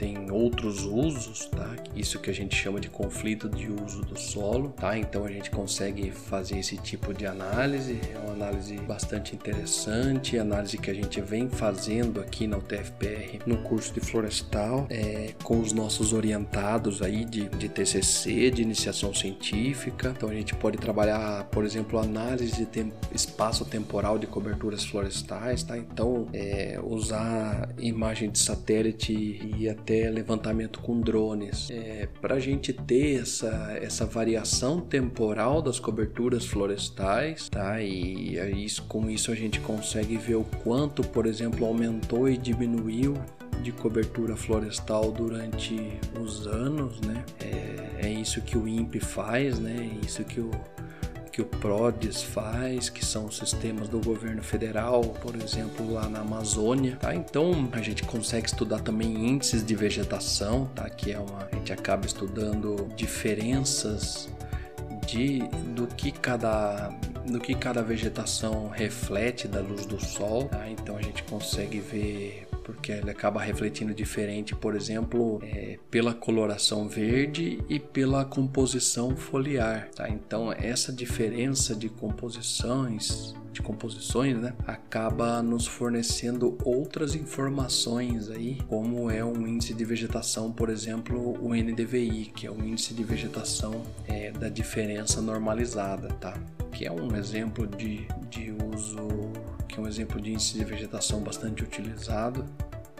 Tem 0.00 0.30
outros 0.30 0.86
usos, 0.86 1.44
tá? 1.48 1.76
Isso 1.94 2.18
que 2.18 2.30
a 2.30 2.32
gente 2.32 2.56
chama 2.56 2.80
de 2.80 2.88
conflito 2.88 3.50
de 3.50 3.70
uso 3.70 4.00
do 4.00 4.18
solo, 4.18 4.70
tá? 4.70 4.96
Então 4.96 5.26
a 5.26 5.30
gente 5.30 5.50
consegue 5.50 6.10
fazer 6.10 6.58
esse 6.58 6.78
tipo 6.78 7.12
de 7.12 7.26
análise, 7.26 8.00
é 8.10 8.18
uma 8.18 8.32
análise 8.32 8.78
bastante 8.78 9.34
interessante, 9.34 10.38
análise 10.38 10.78
que 10.78 10.90
a 10.90 10.94
gente 10.94 11.20
vem 11.20 11.50
fazendo 11.50 12.18
aqui 12.18 12.46
na 12.46 12.56
UTFPR 12.56 13.40
no 13.44 13.58
curso 13.58 13.92
de 13.92 14.00
florestal, 14.00 14.86
é, 14.88 15.34
com 15.44 15.60
os 15.60 15.74
nossos 15.74 16.14
orientados 16.14 17.02
aí 17.02 17.26
de, 17.26 17.50
de 17.50 17.68
TCC, 17.68 18.50
de 18.50 18.62
iniciação 18.62 19.12
científica. 19.12 20.14
Então 20.16 20.30
a 20.30 20.34
gente 20.34 20.54
pode 20.54 20.78
trabalhar, 20.78 21.44
por 21.50 21.62
exemplo, 21.62 21.98
análise 21.98 22.56
de 22.56 22.64
tempo, 22.64 22.94
espaço 23.14 23.66
temporal 23.66 24.18
de 24.18 24.26
coberturas 24.26 24.82
florestais, 24.82 25.62
tá? 25.62 25.76
Então 25.76 26.26
é, 26.32 26.80
usar 26.82 27.68
imagem 27.78 28.30
de 28.30 28.38
satélite 28.38 29.12
e 29.58 29.68
até 29.68 29.89
levantamento 30.10 30.80
com 30.80 31.00
drones. 31.00 31.68
É, 31.70 32.08
Para 32.20 32.36
a 32.36 32.40
gente 32.40 32.72
ter 32.72 33.20
essa, 33.20 33.78
essa 33.80 34.06
variação 34.06 34.80
temporal 34.80 35.60
das 35.60 35.78
coberturas 35.80 36.44
florestais, 36.44 37.48
tá? 37.48 37.82
E 37.82 38.38
com 38.88 39.10
isso 39.10 39.30
a 39.32 39.34
gente 39.34 39.60
consegue 39.60 40.16
ver 40.16 40.36
o 40.36 40.44
quanto, 40.62 41.02
por 41.02 41.26
exemplo, 41.26 41.66
aumentou 41.66 42.28
e 42.28 42.36
diminuiu 42.36 43.14
de 43.62 43.72
cobertura 43.72 44.36
florestal 44.36 45.12
durante 45.12 45.76
os 46.18 46.46
anos, 46.46 47.00
né? 47.00 47.24
É, 47.40 48.06
é 48.06 48.10
isso 48.10 48.40
que 48.40 48.56
o 48.56 48.66
INPE 48.66 49.00
faz, 49.00 49.58
né? 49.58 49.90
É 49.92 50.06
isso 50.06 50.24
que 50.24 50.40
o 50.40 50.50
que 51.30 51.40
o 51.40 51.44
PRODES 51.44 52.22
faz, 52.22 52.88
que 52.88 53.04
são 53.04 53.30
sistemas 53.30 53.88
do 53.88 54.00
governo 54.00 54.42
federal, 54.42 55.02
por 55.02 55.34
exemplo, 55.36 55.92
lá 55.92 56.08
na 56.08 56.20
Amazônia, 56.20 56.96
tá? 57.00 57.14
Então 57.14 57.68
a 57.72 57.80
gente 57.80 58.02
consegue 58.02 58.46
estudar 58.46 58.80
também 58.80 59.28
índices 59.28 59.64
de 59.64 59.74
vegetação, 59.74 60.66
tá? 60.74 60.88
Que 60.88 61.12
é 61.12 61.18
uma 61.18 61.48
a 61.50 61.54
gente 61.54 61.72
acaba 61.72 62.06
estudando 62.06 62.88
diferenças 62.96 64.28
de 65.06 65.40
do 65.74 65.86
que 65.86 66.12
cada 66.12 66.90
do 67.26 67.38
que 67.38 67.54
cada 67.54 67.82
vegetação 67.82 68.68
reflete 68.68 69.46
da 69.46 69.60
luz 69.60 69.86
do 69.86 70.02
sol, 70.04 70.44
tá? 70.44 70.68
Então 70.68 70.96
a 70.96 71.02
gente 71.02 71.22
consegue 71.24 71.80
ver 71.80 72.49
porque 72.64 72.92
ele 72.92 73.10
acaba 73.10 73.40
refletindo 73.40 73.94
diferente, 73.94 74.54
por 74.54 74.74
exemplo, 74.74 75.40
é, 75.42 75.78
pela 75.90 76.14
coloração 76.14 76.88
verde 76.88 77.58
e 77.68 77.78
pela 77.78 78.24
composição 78.24 79.16
foliar. 79.16 79.88
Tá? 79.94 80.08
Então, 80.08 80.52
essa 80.52 80.92
diferença 80.92 81.74
de 81.74 81.88
composições 81.88 83.34
de 83.52 83.60
composições, 83.62 84.36
né, 84.38 84.54
acaba 84.66 85.42
nos 85.42 85.66
fornecendo 85.66 86.56
outras 86.64 87.14
informações 87.14 88.30
aí, 88.30 88.58
como 88.68 89.10
é 89.10 89.24
um 89.24 89.46
índice 89.46 89.74
de 89.74 89.84
vegetação, 89.84 90.52
por 90.52 90.70
exemplo, 90.70 91.36
o 91.42 91.54
NDVI, 91.54 92.32
que 92.34 92.46
é 92.46 92.50
o 92.50 92.64
índice 92.64 92.94
de 92.94 93.02
vegetação 93.02 93.82
é, 94.06 94.30
da 94.30 94.48
diferença 94.48 95.20
normalizada, 95.20 96.08
tá? 96.20 96.38
Que 96.72 96.86
é 96.86 96.92
um 96.92 97.16
exemplo 97.16 97.66
de, 97.66 98.06
de 98.30 98.54
uso, 98.72 99.08
um 99.80 99.88
exemplo 99.88 100.20
de 100.20 100.32
índice 100.32 100.58
de 100.58 100.64
vegetação 100.64 101.20
bastante 101.20 101.62
utilizado, 101.62 102.44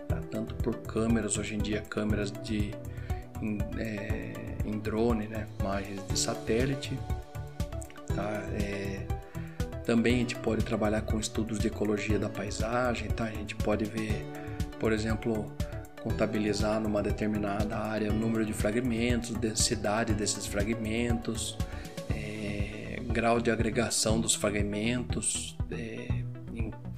tá? 0.09 0.21
tanto 0.31 0.55
por 0.57 0.77
câmeras, 0.79 1.39
hoje 1.39 1.55
em 1.55 1.59
dia 1.59 1.81
câmeras 1.83 2.33
de 2.33 2.73
em, 3.43 3.59
é, 3.79 4.33
em 4.65 4.79
drone, 4.79 5.29
né, 5.29 5.47
imagens 5.59 6.01
de 6.09 6.19
satélite, 6.19 6.99
tá? 8.15 8.43
É, 8.61 9.07
também 9.85 10.17
a 10.17 10.19
gente 10.19 10.37
pode 10.37 10.65
trabalhar 10.65 11.01
com 11.03 11.19
estudos 11.19 11.59
de 11.59 11.69
ecologia 11.69 12.19
da 12.19 12.29
paisagem, 12.29 13.09
tá? 13.09 13.25
A 13.25 13.33
gente 13.33 13.55
pode 13.57 13.85
ver, 13.85 14.25
por 14.79 14.93
exemplo, 14.93 15.51
contabilizar 16.03 16.81
numa 16.81 17.03
determinada 17.03 17.77
área 17.77 18.11
o 18.11 18.15
número 18.15 18.45
de 18.45 18.53
fragmentos, 18.53 19.31
densidade 19.31 20.13
desses 20.15 20.47
fragmentos, 20.47 21.57
é, 22.11 23.01
grau 23.07 23.41
de 23.41 23.51
agregação 23.51 24.21
dos 24.21 24.35
fragmentos, 24.35 25.57
é, 25.71 26.00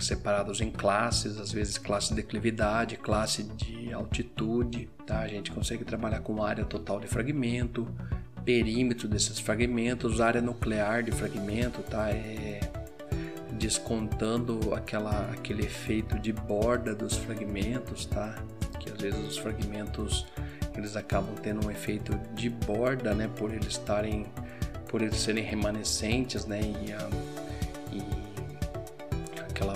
separados 0.07 0.61
em 0.61 0.71
classes, 0.71 1.39
às 1.39 1.53
vezes 1.53 1.79
classe 1.79 2.11
de 2.11 2.17
declividade, 2.17 2.97
classe 2.97 3.43
de 3.43 3.93
altitude, 3.93 4.89
tá? 5.07 5.21
A 5.21 5.29
gente 5.29 5.51
consegue 5.51 5.85
trabalhar 5.85 6.21
com 6.21 6.43
área 6.43 6.65
total 6.65 7.01
de 7.01 7.07
fragmento, 7.07 7.87
perímetro 8.45 9.09
desses 9.09 9.39
fragmentos, 9.39 10.21
área 10.21 10.41
nuclear 10.41 11.03
de 11.03 11.13
fragmento, 11.13 11.83
tá? 11.83 12.11
É, 12.11 12.61
descontando 13.53 14.75
aquela, 14.75 15.31
aquele 15.31 15.65
efeito 15.65 16.19
de 16.19 16.33
borda 16.33 16.95
dos 16.95 17.17
fragmentos, 17.17 18.07
tá? 18.07 18.35
Que 18.81 18.91
às 18.91 19.01
vezes 19.01 19.21
os 19.29 19.39
fragmentos 19.39 20.27
eles 20.77 20.97
acabam 20.97 21.35
tendo 21.43 21.67
um 21.67 21.71
efeito 21.71 22.19
de 22.35 22.49
borda, 22.49 23.15
né? 23.15 23.29
Por 23.37 23.53
eles 23.53 23.69
estarem, 23.69 24.27
por 24.89 25.03
eles 25.03 25.17
serem 25.17 25.45
remanescentes, 25.45 26.47
né? 26.47 26.61
E, 26.61 26.93
a, 26.93 27.09
e 27.93 29.41
aquela 29.41 29.75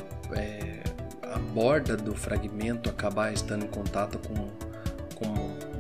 borda 1.57 1.97
do 1.97 2.15
fragmento 2.15 2.91
acabar 2.91 3.33
estando 3.33 3.65
em 3.65 3.69
contato 3.69 4.19
com, 4.19 4.35
com 5.15 5.25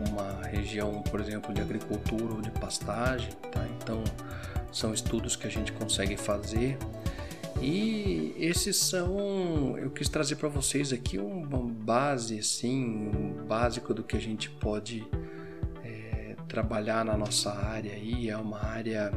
uma 0.08 0.42
região, 0.46 1.02
por 1.02 1.20
exemplo, 1.20 1.52
de 1.52 1.60
agricultura 1.60 2.32
ou 2.32 2.40
de 2.40 2.50
pastagem, 2.50 3.28
tá? 3.52 3.62
Então 3.76 4.02
são 4.72 4.94
estudos 4.94 5.36
que 5.36 5.46
a 5.46 5.50
gente 5.50 5.72
consegue 5.72 6.16
fazer 6.16 6.78
e 7.60 8.34
esses 8.38 8.78
são, 8.78 9.76
eu 9.76 9.90
quis 9.90 10.08
trazer 10.08 10.36
para 10.36 10.48
vocês 10.48 10.94
aqui 10.94 11.18
uma 11.18 11.58
base, 11.58 12.38
assim, 12.38 13.10
um 13.14 13.44
básico 13.46 13.92
do 13.92 14.02
que 14.02 14.16
a 14.16 14.20
gente 14.20 14.48
pode 14.48 15.06
é, 15.84 16.36
trabalhar 16.48 17.04
na 17.04 17.18
nossa 17.18 17.52
área 17.52 17.92
aí. 17.92 18.30
É 18.30 18.36
uma 18.38 18.64
área 18.64 19.12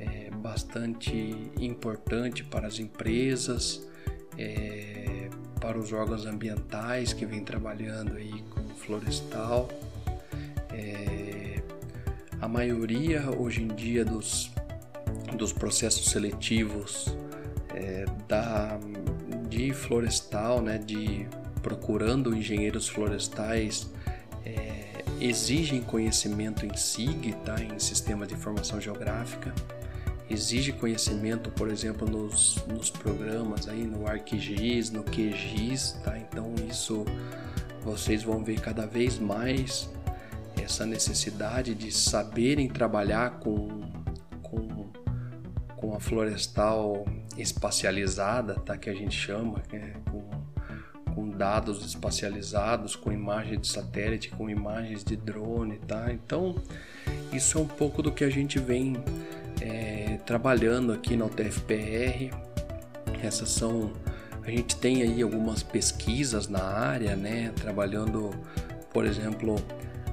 é, 0.00 0.30
bastante 0.30 1.52
importante 1.60 2.42
para 2.42 2.66
as 2.66 2.80
empresas, 2.80 3.88
é, 4.36 5.19
para 5.60 5.78
os 5.78 5.92
órgãos 5.92 6.26
ambientais 6.26 7.12
que 7.12 7.26
vêm 7.26 7.44
trabalhando 7.44 8.16
aí 8.16 8.42
com 8.50 8.66
florestal. 8.74 9.68
É, 10.72 11.60
a 12.40 12.48
maioria 12.48 13.30
hoje 13.30 13.62
em 13.62 13.68
dia 13.68 14.04
dos, 14.04 14.50
dos 15.36 15.52
processos 15.52 16.10
seletivos 16.10 17.14
é, 17.74 18.06
da, 18.26 18.78
de 19.48 19.72
florestal, 19.72 20.62
né, 20.62 20.78
de 20.78 21.26
procurando 21.62 22.34
engenheiros 22.34 22.88
florestais, 22.88 23.90
é, 24.44 25.04
exigem 25.20 25.82
conhecimento 25.82 26.64
em 26.64 26.74
SIG, 26.74 27.34
tá, 27.44 27.56
em 27.60 27.78
Sistema 27.78 28.26
de 28.26 28.34
Informação 28.34 28.80
Geográfica, 28.80 29.54
exige 30.30 30.72
conhecimento, 30.72 31.50
por 31.50 31.68
exemplo, 31.68 32.08
nos, 32.08 32.62
nos 32.68 32.88
programas 32.88 33.68
aí, 33.68 33.84
no 33.84 34.06
ArcGIS, 34.06 34.90
no 34.90 35.02
QGIS, 35.02 36.00
tá? 36.04 36.16
Então 36.16 36.54
isso 36.68 37.04
vocês 37.82 38.22
vão 38.22 38.44
ver 38.44 38.60
cada 38.60 38.86
vez 38.86 39.18
mais 39.18 39.90
essa 40.62 40.86
necessidade 40.86 41.74
de 41.74 41.90
saberem 41.90 42.68
trabalhar 42.68 43.38
com, 43.40 43.80
com, 44.42 44.90
com 45.76 45.94
a 45.94 46.00
florestal 46.00 47.06
espacializada, 47.36 48.54
tá? 48.54 48.76
que 48.76 48.90
a 48.90 48.94
gente 48.94 49.16
chama, 49.16 49.62
né? 49.72 49.94
com, 50.10 51.12
com, 51.14 51.30
dados 51.30 51.84
espacializados, 51.84 52.94
com 52.94 53.10
imagens 53.10 53.60
de 53.62 53.68
satélite, 53.68 54.30
com 54.30 54.50
imagens 54.50 55.02
de 55.02 55.16
drone. 55.16 55.78
Tá? 55.78 56.12
Então, 56.12 56.54
isso 57.32 57.58
é 57.58 57.60
um 57.60 57.66
pouco 57.66 58.02
do 58.02 58.12
que 58.12 58.24
a 58.24 58.30
gente 58.30 58.58
vem 58.58 59.02
é, 59.60 60.18
trabalhando 60.24 60.92
aqui 60.92 61.16
na 61.16 61.26
UTFPR. 61.26 62.30
Essas 63.22 63.50
são. 63.50 63.92
A 64.42 64.50
gente 64.50 64.76
tem 64.76 65.02
aí 65.02 65.22
algumas 65.22 65.62
pesquisas 65.62 66.48
na 66.48 66.62
área, 66.62 67.14
né? 67.14 67.52
trabalhando, 67.56 68.30
por 68.92 69.04
exemplo, 69.04 69.56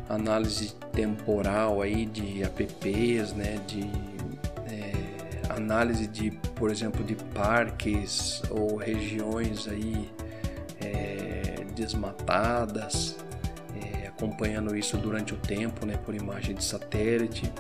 análise 0.10 0.76
temporal 0.92 1.82
aí 1.82 2.06
de 2.06 2.44
apps, 2.44 3.34
né? 3.34 3.60
de 3.66 3.90
análise 5.58 6.08
de, 6.08 6.32
por 6.56 6.72
exemplo, 6.72 7.04
de 7.04 7.16
parques 7.16 8.42
ou 8.50 8.78
regiões 8.78 9.68
aí 9.68 10.10
é, 10.80 11.66
desmatadas, 11.76 13.18
é, 13.76 14.08
acompanhando 14.08 14.76
isso 14.76 14.98
durante 14.98 15.34
o 15.34 15.38
tempo, 15.38 15.86
né, 15.86 15.98
por 15.98 16.16
imagem 16.16 16.56
de 16.56 16.64
satélite. 16.64 17.52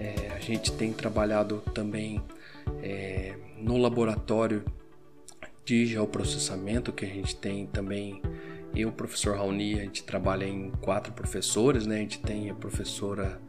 É, 0.00 0.32
a 0.34 0.40
gente 0.40 0.72
tem 0.72 0.92
trabalhado 0.92 1.62
também 1.74 2.22
é, 2.82 3.34
no 3.58 3.76
laboratório 3.76 4.64
de 5.64 5.86
geoprocessamento 5.86 6.92
que 6.92 7.04
a 7.04 7.08
gente 7.08 7.36
tem 7.36 7.66
também 7.66 8.20
eu, 8.74 8.92
professor 8.92 9.36
Raoni, 9.36 9.74
a 9.74 9.82
gente 9.82 10.04
trabalha 10.04 10.44
em 10.44 10.70
quatro 10.80 11.12
professores, 11.12 11.86
né? 11.86 11.96
A 11.96 11.98
gente 11.98 12.20
tem 12.20 12.50
a 12.50 12.54
professora 12.54 13.40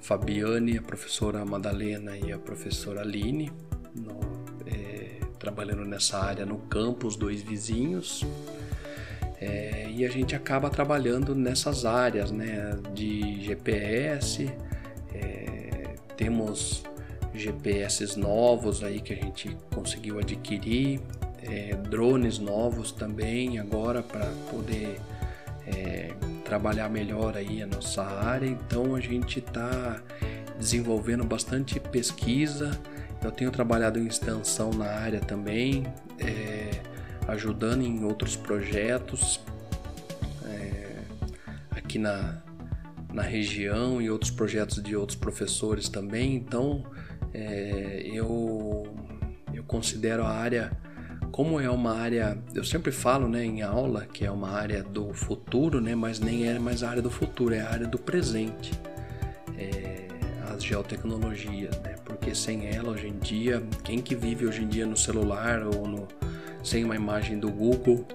Fabiane, 0.00 0.76
a 0.76 0.82
professora 0.82 1.44
Madalena 1.44 2.16
e 2.18 2.30
a 2.32 2.38
professora 2.38 3.00
Aline, 3.00 3.50
no, 3.94 4.20
é, 4.66 5.20
trabalhando 5.38 5.84
nessa 5.84 6.18
área 6.18 6.44
no 6.44 6.58
campus, 6.58 7.16
dois 7.16 7.40
vizinhos. 7.40 8.26
É, 9.40 9.88
e 9.90 10.04
a 10.04 10.10
gente 10.10 10.34
acaba 10.34 10.68
trabalhando 10.68 11.34
nessas 11.34 11.86
áreas 11.86 12.30
né, 12.30 12.78
de 12.92 13.42
GPS, 13.44 14.52
temos 16.18 16.82
GPS 17.32 18.18
novos 18.18 18.82
aí 18.82 19.00
que 19.00 19.12
a 19.12 19.16
gente 19.16 19.56
conseguiu 19.72 20.18
adquirir, 20.18 21.00
é, 21.40 21.76
drones 21.76 22.38
novos 22.38 22.90
também 22.90 23.58
agora 23.58 24.02
para 24.02 24.26
poder 24.50 25.00
é, 25.64 26.12
trabalhar 26.44 26.88
melhor 26.90 27.36
aí 27.36 27.62
a 27.62 27.66
nossa 27.66 28.02
área. 28.02 28.46
Então 28.46 28.96
a 28.96 29.00
gente 29.00 29.38
está 29.38 30.02
desenvolvendo 30.58 31.24
bastante 31.24 31.78
pesquisa. 31.78 32.78
Eu 33.22 33.30
tenho 33.30 33.52
trabalhado 33.52 33.98
em 33.98 34.06
extensão 34.06 34.70
na 34.70 34.86
área 34.86 35.20
também, 35.20 35.84
é, 36.18 36.70
ajudando 37.28 37.82
em 37.82 38.04
outros 38.04 38.34
projetos 38.34 39.40
é, 40.44 40.96
aqui 41.70 41.98
na, 41.98 42.42
na 43.12 43.22
região 43.22 44.00
e 44.00 44.10
outros 44.10 44.30
projetos 44.30 44.82
de 44.82 44.94
outros 44.96 45.18
professores 45.18 45.88
também. 45.88 46.34
Então 46.34 46.84
é, 47.32 48.02
eu, 48.04 48.86
eu 49.52 49.62
considero 49.64 50.24
a 50.24 50.30
área 50.30 50.76
como 51.30 51.60
é 51.60 51.70
uma 51.70 51.94
área, 51.94 52.36
eu 52.54 52.64
sempre 52.64 52.90
falo 52.90 53.28
né, 53.28 53.44
em 53.44 53.62
aula 53.62 54.06
que 54.06 54.24
é 54.24 54.30
uma 54.30 54.50
área 54.50 54.82
do 54.82 55.12
futuro, 55.12 55.80
né, 55.80 55.94
mas 55.94 56.18
nem 56.18 56.48
é 56.48 56.58
mais 56.58 56.82
a 56.82 56.90
área 56.90 57.02
do 57.02 57.10
futuro, 57.10 57.54
é 57.54 57.60
a 57.60 57.70
área 57.70 57.86
do 57.86 57.98
presente. 57.98 58.72
É, 59.56 60.08
as 60.52 60.64
geotecnologias, 60.64 61.78
né, 61.80 61.94
porque 62.04 62.34
sem 62.34 62.66
ela 62.66 62.90
hoje 62.90 63.08
em 63.08 63.18
dia, 63.18 63.62
quem 63.84 64.00
que 64.00 64.14
vive 64.14 64.46
hoje 64.46 64.62
em 64.62 64.68
dia 64.68 64.86
no 64.86 64.96
celular 64.96 65.62
ou 65.62 65.86
no, 65.86 66.08
sem 66.62 66.84
uma 66.84 66.96
imagem 66.96 67.38
do 67.38 67.50
Google, 67.50 68.06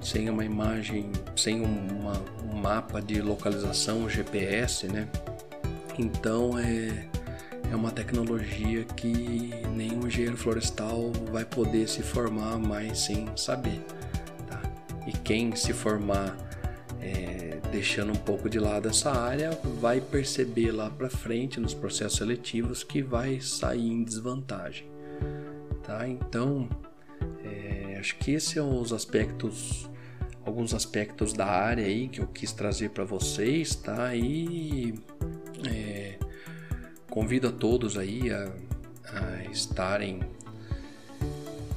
sem 0.00 0.28
uma 0.28 0.44
imagem, 0.44 1.10
sem 1.36 1.60
uma, 1.60 2.22
um 2.44 2.56
mapa 2.56 3.00
de 3.00 3.20
localização 3.20 4.08
GPS, 4.08 4.86
né? 4.86 5.08
Então 5.98 6.58
é 6.58 7.08
é 7.70 7.76
uma 7.76 7.92
tecnologia 7.92 8.84
que 8.84 9.50
nenhum 9.74 10.06
engenheiro 10.06 10.36
florestal 10.36 11.12
vai 11.30 11.44
poder 11.44 11.88
se 11.88 12.02
formar 12.02 12.58
mais 12.58 12.98
sem 12.98 13.28
saber. 13.36 13.80
Tá? 14.48 14.60
E 15.06 15.12
quem 15.12 15.54
se 15.54 15.72
formar 15.72 16.36
é, 17.00 17.60
deixando 17.70 18.12
um 18.12 18.16
pouco 18.16 18.48
de 18.48 18.58
lado 18.58 18.88
essa 18.88 19.12
área 19.12 19.50
vai 19.80 20.00
perceber 20.00 20.72
lá 20.72 20.90
para 20.90 21.08
frente 21.08 21.60
nos 21.60 21.72
processos 21.72 22.18
seletivos 22.18 22.82
que 22.82 23.02
vai 23.02 23.40
sair 23.40 23.88
em 23.88 24.02
desvantagem, 24.02 24.86
tá? 25.84 26.06
Então 26.06 26.68
é, 27.44 27.96
acho 27.98 28.16
que 28.16 28.32
esses 28.32 28.50
são 28.50 28.80
os 28.80 28.92
aspectos, 28.92 29.88
alguns 30.50 30.74
aspectos 30.74 31.32
da 31.32 31.46
área 31.46 31.86
aí 31.86 32.08
que 32.08 32.20
eu 32.20 32.26
quis 32.26 32.52
trazer 32.52 32.90
para 32.90 33.04
vocês, 33.04 33.74
tá? 33.74 34.14
E 34.14 34.94
é, 35.66 36.16
convido 37.08 37.48
a 37.48 37.52
todos 37.52 37.96
aí 37.96 38.30
a, 38.30 38.52
a 39.06 39.50
estarem 39.50 40.20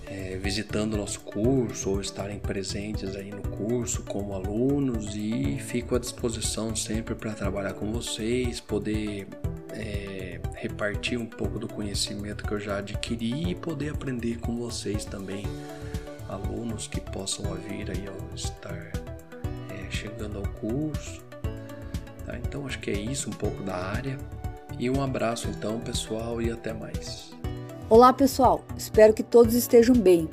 é, 0.07 0.37
visitando 0.37 0.95
o 0.95 0.97
nosso 0.97 1.21
curso 1.21 1.91
ou 1.91 2.01
estarem 2.01 2.39
presentes 2.39 3.15
aí 3.15 3.31
no 3.31 3.41
curso 3.41 4.03
como 4.03 4.33
alunos 4.33 5.15
e 5.15 5.57
fico 5.59 5.95
à 5.95 5.99
disposição 5.99 6.75
sempre 6.75 7.15
para 7.15 7.33
trabalhar 7.33 7.73
com 7.73 7.91
vocês, 7.91 8.59
poder 8.59 9.27
é, 9.71 10.39
repartir 10.55 11.19
um 11.19 11.25
pouco 11.25 11.59
do 11.59 11.67
conhecimento 11.67 12.43
que 12.43 12.51
eu 12.51 12.59
já 12.59 12.77
adquiri 12.77 13.51
e 13.51 13.55
poder 13.55 13.89
aprender 13.89 14.39
com 14.39 14.55
vocês 14.55 15.05
também, 15.05 15.45
alunos 16.33 16.87
que 16.87 16.99
possam 16.99 17.45
vir 17.55 17.89
aí 17.89 18.05
ao 18.07 18.35
estar 18.35 18.91
é, 19.69 19.91
chegando 19.91 20.39
ao 20.39 20.47
curso. 20.59 21.21
Tá? 22.25 22.37
Então 22.37 22.65
acho 22.65 22.79
que 22.79 22.89
é 22.89 22.99
isso 22.99 23.29
um 23.29 23.33
pouco 23.33 23.61
da 23.63 23.75
área. 23.75 24.17
E 24.79 24.89
um 24.89 25.01
abraço 25.01 25.47
então, 25.49 25.79
pessoal, 25.79 26.41
e 26.41 26.51
até 26.51 26.73
mais. 26.73 27.31
Olá, 27.89 28.11
pessoal. 28.11 28.63
Espero 28.75 29.13
que 29.13 29.21
todos 29.21 29.53
estejam 29.53 29.95
bem. 29.95 30.27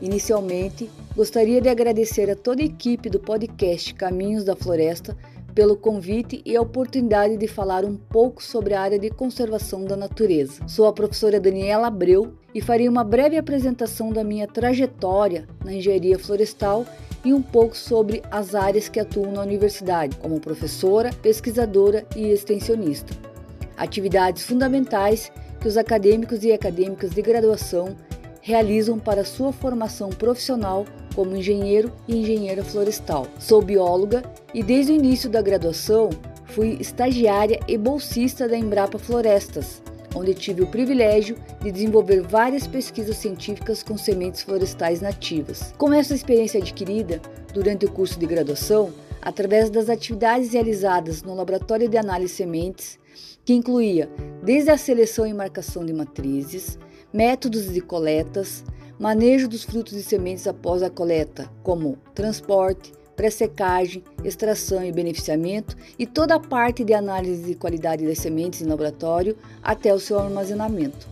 Inicialmente, 0.00 0.88
gostaria 1.14 1.60
de 1.60 1.68
agradecer 1.68 2.30
a 2.30 2.36
toda 2.36 2.62
a 2.62 2.64
equipe 2.64 3.10
do 3.10 3.18
podcast 3.18 3.92
Caminhos 3.94 4.44
da 4.44 4.54
Floresta 4.54 5.16
pelo 5.50 5.76
convite 5.76 6.40
e 6.46 6.56
a 6.56 6.62
oportunidade 6.62 7.36
de 7.36 7.48
falar 7.48 7.84
um 7.84 7.96
pouco 7.96 8.42
sobre 8.42 8.74
a 8.74 8.80
área 8.80 8.98
de 8.98 9.10
conservação 9.10 9.84
da 9.84 9.96
natureza. 9.96 10.66
Sou 10.68 10.86
a 10.86 10.92
professora 10.92 11.40
Daniela 11.40 11.88
Abreu 11.88 12.34
e 12.54 12.60
farei 12.60 12.88
uma 12.88 13.04
breve 13.04 13.36
apresentação 13.36 14.12
da 14.12 14.24
minha 14.24 14.46
trajetória 14.46 15.46
na 15.64 15.72
engenharia 15.72 16.18
florestal 16.18 16.84
e 17.24 17.32
um 17.32 17.42
pouco 17.42 17.76
sobre 17.76 18.22
as 18.30 18.54
áreas 18.54 18.88
que 18.88 18.98
atuo 18.98 19.30
na 19.30 19.42
universidade, 19.42 20.16
como 20.16 20.40
professora, 20.40 21.10
pesquisadora 21.22 22.06
e 22.16 22.28
extensionista. 22.28 23.14
Atividades 23.76 24.42
fundamentais 24.42 25.30
que 25.60 25.68
os 25.68 25.76
acadêmicos 25.76 26.42
e 26.44 26.52
acadêmicas 26.52 27.10
de 27.10 27.22
graduação 27.22 27.94
realizam 28.40 28.98
para 28.98 29.24
sua 29.24 29.52
formação 29.52 30.08
profissional 30.08 30.86
como 31.14 31.36
engenheiro 31.36 31.92
e 32.08 32.16
engenheira 32.16 32.64
florestal. 32.64 33.26
Sou 33.38 33.60
bióloga 33.60 34.22
e 34.54 34.62
desde 34.62 34.92
o 34.92 34.94
início 34.94 35.28
da 35.28 35.42
graduação 35.42 36.10
fui 36.46 36.78
estagiária 36.80 37.60
e 37.68 37.76
bolsista 37.76 38.48
da 38.48 38.56
Embrapa 38.56 38.98
Florestas, 38.98 39.82
onde 40.14 40.34
tive 40.34 40.62
o 40.62 40.66
privilégio 40.66 41.36
de 41.60 41.70
desenvolver 41.70 42.20
várias 42.20 42.66
pesquisas 42.66 43.16
científicas 43.16 43.82
com 43.82 43.96
sementes 43.96 44.42
florestais 44.42 45.00
nativas. 45.00 45.72
Com 45.78 45.92
essa 45.92 46.14
experiência 46.14 46.60
adquirida 46.60 47.20
durante 47.52 47.86
o 47.86 47.90
curso 47.90 48.18
de 48.18 48.26
graduação, 48.26 48.92
através 49.22 49.70
das 49.70 49.88
atividades 49.88 50.52
realizadas 50.52 51.22
no 51.22 51.34
Laboratório 51.34 51.88
de 51.88 51.96
Análise 51.96 52.32
de 52.32 52.36
Sementes, 52.36 52.98
que 53.44 53.52
incluía 53.52 54.08
desde 54.42 54.70
a 54.70 54.76
seleção 54.76 55.26
e 55.26 55.34
marcação 55.34 55.84
de 55.84 55.92
matrizes, 55.92 56.78
métodos 57.12 57.72
de 57.72 57.80
coletas, 57.80 58.64
manejo 58.98 59.48
dos 59.48 59.64
frutos 59.64 59.94
e 59.94 60.02
sementes 60.02 60.46
após 60.46 60.82
a 60.82 60.90
coleta, 60.90 61.50
como 61.62 61.96
transporte, 62.14 62.92
pré-secagem, 63.20 64.02
extração 64.24 64.82
e 64.82 64.90
beneficiamento, 64.90 65.76
e 65.98 66.06
toda 66.06 66.36
a 66.36 66.40
parte 66.40 66.82
de 66.82 66.94
análise 66.94 67.42
de 67.42 67.54
qualidade 67.54 68.06
das 68.06 68.16
sementes 68.16 68.62
em 68.62 68.66
laboratório 68.66 69.36
até 69.62 69.92
o 69.92 70.00
seu 70.00 70.18
armazenamento. 70.18 71.06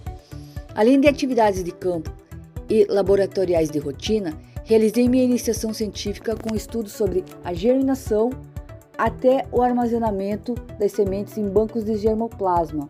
Além 0.75 0.99
de 0.99 1.07
atividades 1.07 1.63
de 1.63 1.71
campo 1.71 2.11
e 2.67 2.87
laboratoriais 2.89 3.69
de 3.69 3.79
rotina, 3.79 4.33
realizei 4.65 5.07
minha 5.07 5.23
iniciação 5.23 5.75
científica 5.75 6.35
com 6.35 6.57
estudos 6.57 6.93
sobre 6.93 7.23
a 7.45 7.53
germinação, 7.53 8.31
até 8.97 9.47
o 9.53 9.61
armazenamento 9.61 10.55
das 10.79 10.93
sementes 10.93 11.37
em 11.37 11.47
bancos 11.47 11.85
de 11.85 11.95
germoplasma, 11.99 12.89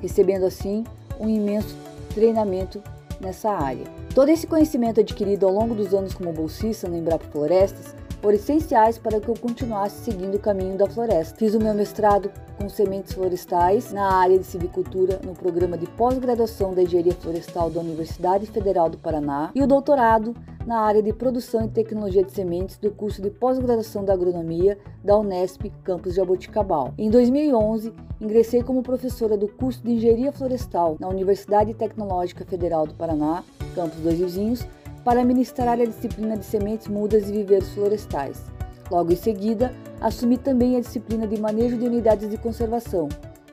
recebendo 0.00 0.46
assim 0.46 0.84
um 1.18 1.28
imenso 1.28 1.74
treinamento 2.14 2.80
nessa 3.20 3.50
área. 3.50 3.84
Todo 4.14 4.28
esse 4.28 4.46
conhecimento 4.46 5.00
adquirido 5.00 5.46
ao 5.46 5.52
longo 5.52 5.74
dos 5.74 5.92
anos 5.92 6.14
como 6.14 6.32
bolsista 6.32 6.88
no 6.88 6.96
Embrapa 6.96 7.24
Florestas 7.32 7.94
foram 8.22 8.36
essenciais 8.36 8.96
para 8.96 9.20
que 9.20 9.28
eu 9.28 9.34
continuasse 9.34 10.04
seguindo 10.04 10.36
o 10.36 10.38
caminho 10.38 10.78
da 10.78 10.88
floresta. 10.88 11.36
Fiz 11.36 11.54
o 11.54 11.58
meu 11.58 11.74
mestrado 11.74 12.30
com 12.56 12.68
sementes 12.68 13.12
florestais 13.12 13.92
na 13.92 14.14
área 14.14 14.38
de 14.38 14.46
silvicultura 14.46 15.20
no 15.24 15.34
programa 15.34 15.76
de 15.76 15.86
pós-graduação 15.86 16.72
da 16.72 16.82
Engenharia 16.82 17.14
Florestal 17.14 17.68
da 17.68 17.80
Universidade 17.80 18.46
Federal 18.46 18.88
do 18.88 18.96
Paraná 18.96 19.50
e 19.52 19.60
o 19.60 19.66
doutorado 19.66 20.36
na 20.64 20.78
área 20.78 21.02
de 21.02 21.12
produção 21.12 21.64
e 21.64 21.68
tecnologia 21.68 22.22
de 22.22 22.30
sementes 22.30 22.78
do 22.78 22.92
curso 22.92 23.20
de 23.20 23.28
pós-graduação 23.28 24.04
da 24.04 24.12
agronomia 24.12 24.78
da 25.02 25.18
Unesp 25.18 25.72
Campus 25.82 26.14
Jaboticabal. 26.14 26.94
Em 26.96 27.10
2011, 27.10 27.92
ingressei 28.20 28.62
como 28.62 28.84
professora 28.84 29.36
do 29.36 29.48
curso 29.48 29.82
de 29.82 29.90
engenharia 29.90 30.30
florestal 30.30 30.96
na 31.00 31.08
Universidade 31.08 31.74
Tecnológica 31.74 32.44
Federal 32.44 32.86
do 32.86 32.94
Paraná, 32.94 33.42
Campus 33.74 33.98
Dois 33.98 34.20
Vizinhos, 34.20 34.64
para 35.04 35.24
ministrar 35.24 35.80
a 35.80 35.84
disciplina 35.84 36.36
de 36.36 36.44
sementes 36.44 36.88
mudas 36.88 37.28
e 37.28 37.32
viveiros 37.32 37.70
florestais. 37.70 38.42
Logo 38.90 39.12
em 39.12 39.16
seguida, 39.16 39.72
assumi 40.00 40.36
também 40.36 40.76
a 40.76 40.80
disciplina 40.80 41.26
de 41.26 41.40
manejo 41.40 41.76
de 41.76 41.86
unidades 41.86 42.28
de 42.28 42.36
conservação, 42.36 43.08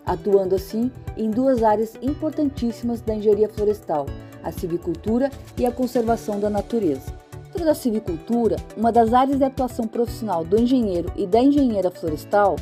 atuando 0.05 0.55
assim 0.55 0.91
em 1.15 1.29
duas 1.29 1.63
áreas 1.63 1.93
importantíssimas 2.01 3.01
da 3.01 3.15
engenharia 3.15 3.49
florestal, 3.49 4.05
a 4.43 4.51
civicultura 4.51 5.29
e 5.57 5.65
a 5.65 5.71
conservação 5.71 6.39
da 6.39 6.49
natureza. 6.49 7.13
Dentro 7.45 7.65
da 7.65 7.73
civicultura, 7.73 8.57
uma 8.77 8.91
das 8.91 9.13
áreas 9.13 9.37
de 9.37 9.43
atuação 9.43 9.87
profissional 9.87 10.43
do 10.43 10.59
engenheiro 10.59 11.11
e 11.15 11.25
da 11.25 11.39
engenheira 11.39 11.89
florestal 11.89 12.55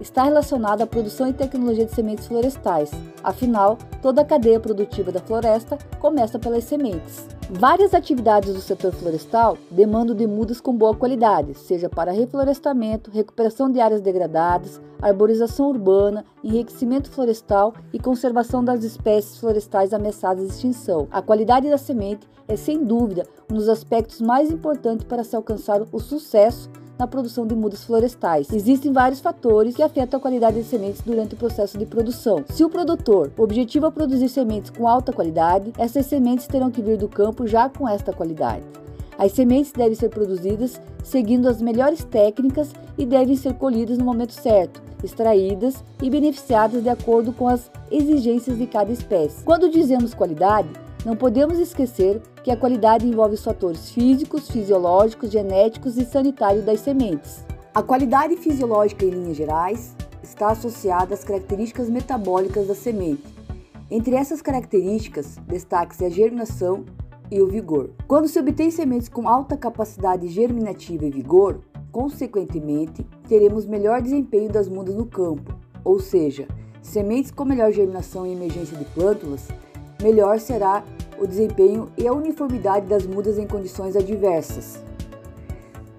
está 0.00 0.24
relacionada 0.24 0.84
à 0.84 0.86
produção 0.86 1.28
e 1.28 1.32
tecnologia 1.32 1.84
de 1.84 1.94
sementes 1.94 2.26
florestais. 2.26 2.90
Afinal, 3.22 3.78
toda 4.02 4.22
a 4.22 4.24
cadeia 4.24 4.60
produtiva 4.60 5.10
da 5.10 5.20
floresta 5.20 5.78
começa 6.00 6.38
pelas 6.38 6.64
sementes. 6.64 7.26
Várias 7.50 7.92
atividades 7.92 8.54
do 8.54 8.60
setor 8.60 8.92
florestal 8.92 9.58
demandam 9.70 10.16
de 10.16 10.26
mudas 10.26 10.60
com 10.60 10.74
boa 10.74 10.94
qualidade, 10.94 11.54
seja 11.54 11.88
para 11.90 12.10
reflorestamento, 12.10 13.10
recuperação 13.10 13.70
de 13.70 13.80
áreas 13.80 14.00
degradadas, 14.00 14.80
arborização 15.00 15.68
urbana, 15.68 16.24
enriquecimento 16.42 17.10
florestal 17.10 17.74
e 17.92 17.98
conservação 17.98 18.64
das 18.64 18.82
espécies 18.82 19.38
florestais 19.38 19.92
ameaçadas 19.92 20.46
de 20.46 20.54
extinção. 20.54 21.06
A 21.10 21.20
qualidade 21.20 21.68
da 21.68 21.76
semente 21.76 22.26
é, 22.48 22.56
sem 22.56 22.84
dúvida, 22.84 23.26
um 23.50 23.54
dos 23.54 23.68
aspectos 23.68 24.20
mais 24.20 24.50
importantes 24.50 25.06
para 25.06 25.24
se 25.24 25.36
alcançar 25.36 25.82
o 25.92 25.98
sucesso 25.98 26.70
na 26.98 27.06
produção 27.06 27.46
de 27.46 27.54
mudas 27.54 27.84
florestais. 27.84 28.52
Existem 28.52 28.92
vários 28.92 29.20
fatores 29.20 29.74
que 29.74 29.82
afetam 29.82 30.18
a 30.18 30.20
qualidade 30.20 30.62
de 30.62 30.68
sementes 30.68 31.02
durante 31.02 31.34
o 31.34 31.36
processo 31.36 31.76
de 31.78 31.86
produção. 31.86 32.44
Se 32.50 32.64
o 32.64 32.70
produtor 32.70 33.32
objetiva 33.36 33.90
produzir 33.90 34.28
sementes 34.28 34.70
com 34.70 34.88
alta 34.88 35.12
qualidade, 35.12 35.72
essas 35.78 36.06
sementes 36.06 36.46
terão 36.46 36.70
que 36.70 36.82
vir 36.82 36.96
do 36.96 37.08
campo 37.08 37.46
já 37.46 37.68
com 37.68 37.88
esta 37.88 38.12
qualidade. 38.12 38.64
As 39.18 39.32
sementes 39.32 39.72
devem 39.72 39.94
ser 39.94 40.08
produzidas 40.08 40.80
seguindo 41.02 41.48
as 41.48 41.60
melhores 41.60 42.02
técnicas 42.04 42.72
e 42.98 43.06
devem 43.06 43.36
ser 43.36 43.54
colhidas 43.54 43.98
no 43.98 44.04
momento 44.04 44.32
certo, 44.32 44.82
extraídas 45.02 45.84
e 46.02 46.10
beneficiadas 46.10 46.82
de 46.82 46.88
acordo 46.88 47.32
com 47.32 47.46
as 47.46 47.70
exigências 47.90 48.58
de 48.58 48.66
cada 48.66 48.90
espécie. 48.90 49.44
Quando 49.44 49.70
dizemos 49.70 50.14
qualidade, 50.14 50.68
não 51.04 51.14
podemos 51.14 51.58
esquecer 51.58 52.22
que 52.42 52.50
a 52.50 52.56
qualidade 52.56 53.06
envolve 53.06 53.34
os 53.34 53.44
fatores 53.44 53.90
físicos, 53.90 54.50
fisiológicos, 54.50 55.30
genéticos 55.30 55.98
e 55.98 56.04
sanitários 56.04 56.64
das 56.64 56.80
sementes. 56.80 57.44
A 57.74 57.82
qualidade 57.82 58.36
fisiológica, 58.36 59.04
em 59.04 59.10
linhas 59.10 59.36
gerais, 59.36 59.94
está 60.22 60.50
associada 60.50 61.12
às 61.12 61.22
características 61.22 61.90
metabólicas 61.90 62.66
da 62.66 62.74
semente. 62.74 63.22
Entre 63.90 64.14
essas 64.14 64.40
características, 64.40 65.36
destaque-se 65.46 66.04
a 66.06 66.08
germinação 66.08 66.84
e 67.30 67.42
o 67.42 67.48
vigor. 67.48 67.90
Quando 68.08 68.28
se 68.28 68.38
obtém 68.38 68.70
sementes 68.70 69.08
com 69.08 69.28
alta 69.28 69.56
capacidade 69.56 70.26
germinativa 70.28 71.04
e 71.04 71.10
vigor, 71.10 71.60
consequentemente, 71.92 73.06
teremos 73.28 73.66
melhor 73.66 74.00
desempenho 74.00 74.50
das 74.50 74.68
mudas 74.68 74.94
no 74.94 75.04
campo, 75.04 75.54
ou 75.84 76.00
seja, 76.00 76.48
sementes 76.80 77.30
com 77.30 77.44
melhor 77.44 77.72
germinação 77.72 78.26
e 78.26 78.32
emergência 78.32 78.76
de 78.76 78.84
plântulas 78.86 79.48
melhor 80.02 80.38
será 80.38 80.82
o 81.18 81.26
desempenho 81.26 81.90
e 81.96 82.06
a 82.06 82.12
uniformidade 82.12 82.86
das 82.86 83.06
mudas 83.06 83.38
em 83.38 83.46
condições 83.46 83.96
adversas. 83.96 84.82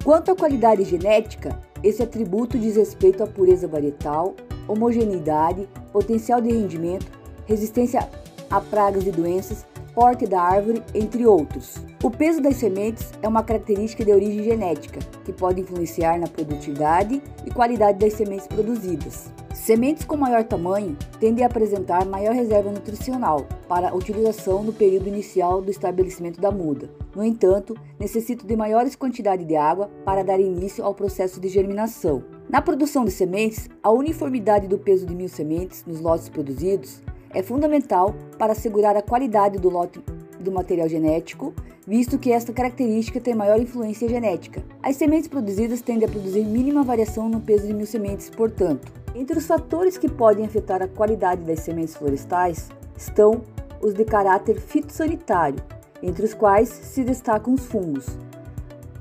Quanto 0.04 0.32
à 0.32 0.36
qualidade 0.36 0.84
genética, 0.84 1.60
esse 1.84 2.04
atributo 2.04 2.58
diz 2.58 2.76
respeito 2.76 3.24
à 3.24 3.28
pureza 3.28 3.68
varietal, 3.68 4.36
homogeneidade, 4.68 5.68
potencial 5.92 6.42
de 6.42 6.52
rendimento, 6.52 7.08
resistência 7.46 8.08
a 8.50 8.62
pragas 8.62 9.06
e 9.08 9.12
doenças, 9.12 9.66
porte 9.96 10.28
da 10.28 10.42
árvore, 10.42 10.84
entre 10.94 11.26
outros. 11.26 11.78
O 12.04 12.12
peso 12.12 12.42
das 12.42 12.58
sementes 12.58 13.12
é 13.22 13.28
uma 13.28 13.42
característica 13.42 14.04
de 14.04 14.12
origem 14.12 14.44
genética 14.44 15.00
que 15.24 15.32
pode 15.32 15.62
influenciar 15.62 16.20
na 16.20 16.28
produtividade 16.28 17.24
e 17.46 17.50
qualidade 17.50 17.98
das 17.98 18.14
sementes 18.14 18.46
produzidas. 18.46 19.32
Sementes 19.54 20.04
com 20.04 20.18
maior 20.18 20.44
tamanho 20.44 20.98
tendem 21.18 21.46
a 21.46 21.48
apresentar 21.48 22.06
maior 22.06 22.36
reserva 22.36 22.70
nutricional 22.70 23.48
para 23.70 23.96
utilização 23.96 24.62
no 24.62 24.74
período 24.74 25.08
inicial 25.08 25.62
do 25.62 25.72
estabelecimento 25.72 26.42
da 26.42 26.52
muda. 26.52 26.90
No 27.16 27.24
entanto, 27.24 27.74
necessitam 27.98 28.46
de 28.46 28.56
maiores 28.56 28.98
quantidades 28.98 29.48
de 29.48 29.56
água 29.56 29.90
para 30.04 30.24
dar 30.24 30.42
início 30.42 30.84
ao 30.84 30.94
processo 30.94 31.40
de 31.40 31.48
germinação. 31.48 32.22
Na 32.50 32.62
produção 32.62 33.06
de 33.06 33.12
sementes, 33.12 33.70
a 33.82 33.90
uniformidade 33.90 34.68
do 34.68 34.78
peso 34.78 35.06
de 35.06 35.16
mil 35.16 35.30
sementes 35.30 35.86
nos 35.86 36.02
lotes 36.02 36.28
produzidos 36.28 37.02
é 37.36 37.44
fundamental 37.44 38.16
para 38.40 38.54
assegurar 38.54 38.96
a 38.96 39.02
qualidade 39.02 39.60
do 39.60 39.70
lote 39.70 40.02
do 40.40 40.52
material 40.52 40.88
genético, 40.88 41.54
visto 41.86 42.18
que 42.18 42.32
esta 42.32 42.54
característica 42.54 43.20
tem 43.20 43.36
maior 43.36 43.60
influência 43.60 44.08
genética. 44.08 44.64
As 44.82 44.96
sementes 44.96 45.28
produzidas 45.28 45.82
tendem 45.82 46.08
a 46.08 46.12
produzir 46.12 46.46
mínima 46.46 46.82
variação 46.82 47.28
no 47.28 47.42
peso 47.42 47.68
de 47.68 47.74
mil 47.74 47.86
sementes, 47.86 48.30
portanto. 48.30 48.92
Entre 49.14 49.38
os 49.38 49.46
fatores 49.46 49.98
que 49.98 50.10
podem 50.10 50.46
afetar 50.46 50.82
a 50.82 50.88
qualidade 50.88 51.42
das 51.44 51.60
sementes 51.60 51.96
florestais 51.96 52.70
estão 52.98 53.42
os 53.82 53.94
de 53.94 54.06
caráter 54.06 54.60
fitossanitário, 54.60 55.62
entre 56.02 56.24
os 56.24 56.34
quais 56.34 56.70
se 56.70 57.04
destacam 57.04 57.54
os 57.54 57.66
fungos. 57.66 58.06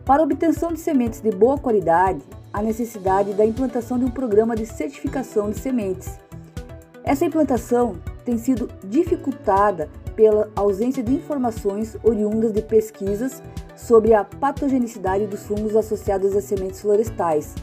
Para 0.04 0.22
a 0.22 0.24
obtenção 0.24 0.72
de 0.72 0.80
sementes 0.80 1.20
de 1.20 1.30
boa 1.30 1.56
qualidade, 1.56 2.20
há 2.52 2.60
necessidade 2.60 3.32
da 3.32 3.46
implantação 3.46 3.96
de 3.96 4.04
um 4.04 4.10
programa 4.10 4.56
de 4.56 4.66
certificação 4.66 5.50
de 5.50 5.58
sementes. 5.58 6.18
Essa 7.04 7.24
implantação 7.24 7.96
tem 8.24 8.38
sido 8.38 8.68
dificultada 8.84 9.88
pela 10.16 10.50
ausência 10.56 11.02
de 11.02 11.12
informações 11.12 11.96
oriundas 12.02 12.52
de 12.52 12.62
pesquisas 12.62 13.42
sobre 13.76 14.14
a 14.14 14.24
patogenicidade 14.24 15.26
dos 15.26 15.44
fungos 15.44 15.76
associados 15.76 16.34
às 16.34 16.44
sementes 16.44 16.80
florestais, 16.80 17.54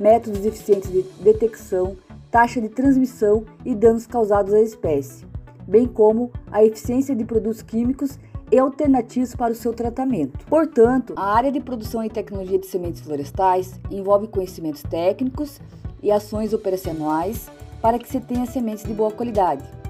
métodos 0.00 0.44
eficientes 0.44 0.90
de 0.90 1.02
detecção, 1.22 1.96
taxa 2.30 2.60
de 2.60 2.68
transmissão 2.68 3.44
e 3.64 3.74
danos 3.74 4.06
causados 4.06 4.54
à 4.54 4.60
espécie, 4.60 5.24
bem 5.66 5.86
como 5.86 6.32
a 6.50 6.64
eficiência 6.64 7.14
de 7.14 7.24
produtos 7.24 7.62
químicos 7.62 8.18
e 8.50 8.58
alternativos 8.58 9.34
para 9.34 9.52
o 9.52 9.56
seu 9.56 9.72
tratamento. 9.72 10.44
Portanto, 10.46 11.14
a 11.16 11.34
área 11.34 11.52
de 11.52 11.60
produção 11.60 12.04
e 12.04 12.10
tecnologia 12.10 12.58
de 12.58 12.66
sementes 12.66 13.00
florestais 13.00 13.78
envolve 13.90 14.28
conhecimentos 14.28 14.82
técnicos 14.82 15.60
e 16.02 16.10
ações 16.10 16.52
operacionais 16.52 17.50
para 17.80 17.98
que 17.98 18.08
se 18.08 18.20
tenha 18.20 18.46
sementes 18.46 18.84
de 18.84 18.92
boa 18.92 19.10
qualidade. 19.10 19.81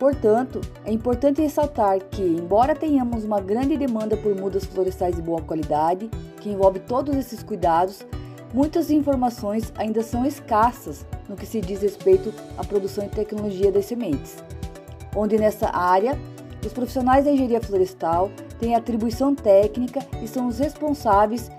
Portanto, 0.00 0.62
é 0.86 0.90
importante 0.90 1.42
ressaltar 1.42 2.00
que, 2.10 2.22
embora 2.22 2.74
tenhamos 2.74 3.22
uma 3.22 3.38
grande 3.38 3.76
demanda 3.76 4.16
por 4.16 4.34
mudas 4.34 4.64
florestais 4.64 5.14
de 5.14 5.20
boa 5.20 5.42
qualidade, 5.42 6.08
que 6.40 6.48
envolve 6.48 6.80
todos 6.80 7.14
esses 7.14 7.42
cuidados, 7.42 8.00
muitas 8.54 8.90
informações 8.90 9.70
ainda 9.76 10.02
são 10.02 10.24
escassas 10.24 11.04
no 11.28 11.36
que 11.36 11.44
se 11.44 11.60
diz 11.60 11.82
respeito 11.82 12.32
à 12.56 12.64
produção 12.64 13.04
e 13.04 13.10
tecnologia 13.10 13.70
das 13.70 13.84
sementes, 13.84 14.42
onde 15.14 15.36
nessa 15.36 15.68
área 15.68 16.18
os 16.64 16.72
profissionais 16.72 17.26
da 17.26 17.32
engenharia 17.32 17.60
florestal 17.60 18.30
têm 18.58 18.74
atribuição 18.74 19.34
técnica 19.34 20.00
e 20.22 20.26
são 20.26 20.48
os 20.48 20.58
responsáveis 20.58 21.50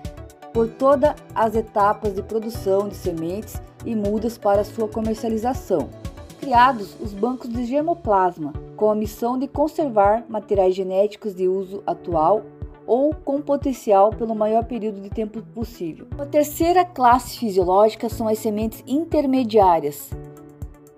por 0.52 0.68
todas 0.68 1.14
as 1.32 1.54
etapas 1.54 2.12
de 2.12 2.22
produção 2.24 2.88
de 2.88 2.96
sementes 2.96 3.62
e 3.86 3.94
mudas 3.94 4.36
para 4.36 4.64
sua 4.64 4.88
comercialização 4.88 6.01
criados 6.42 6.96
os 7.00 7.14
bancos 7.14 7.48
de 7.48 7.64
germoplasma, 7.64 8.52
com 8.76 8.90
a 8.90 8.96
missão 8.96 9.38
de 9.38 9.46
conservar 9.46 10.24
materiais 10.28 10.74
genéticos 10.74 11.36
de 11.36 11.46
uso 11.46 11.84
atual 11.86 12.42
ou 12.84 13.14
com 13.14 13.40
potencial 13.40 14.10
pelo 14.10 14.34
maior 14.34 14.64
período 14.64 15.00
de 15.00 15.08
tempo 15.08 15.40
possível. 15.54 16.04
A 16.18 16.26
terceira 16.26 16.84
classe 16.84 17.38
fisiológica 17.38 18.08
são 18.08 18.26
as 18.26 18.40
sementes 18.40 18.82
intermediárias. 18.88 20.10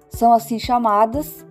São 0.09 0.33
assim 0.33 0.59
chamadas 0.59 1.44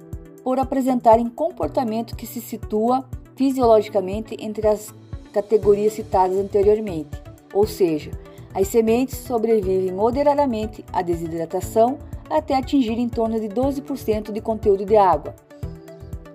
por 0.43 0.58
apresentarem 0.58 1.29
comportamento 1.29 2.15
que 2.15 2.25
se 2.25 2.41
situa 2.41 3.06
fisiologicamente 3.36 4.36
entre 4.39 4.67
as 4.67 4.91
categorias 5.32 5.93
citadas 5.93 6.38
anteriormente, 6.38 7.21
ou 7.53 7.67
seja, 7.67 8.10
as 8.56 8.67
sementes 8.67 9.19
sobrevivem 9.19 9.91
moderadamente 9.91 10.84
à 10.91 11.03
desidratação 11.03 11.99
até 12.38 12.58
atingir 12.58 12.98
em 12.98 13.08
torno 13.08 13.39
de 13.39 13.48
12% 13.48 14.32
de 14.32 14.41
conteúdo 14.41 14.86
de 14.86 14.98
água. 14.98 15.36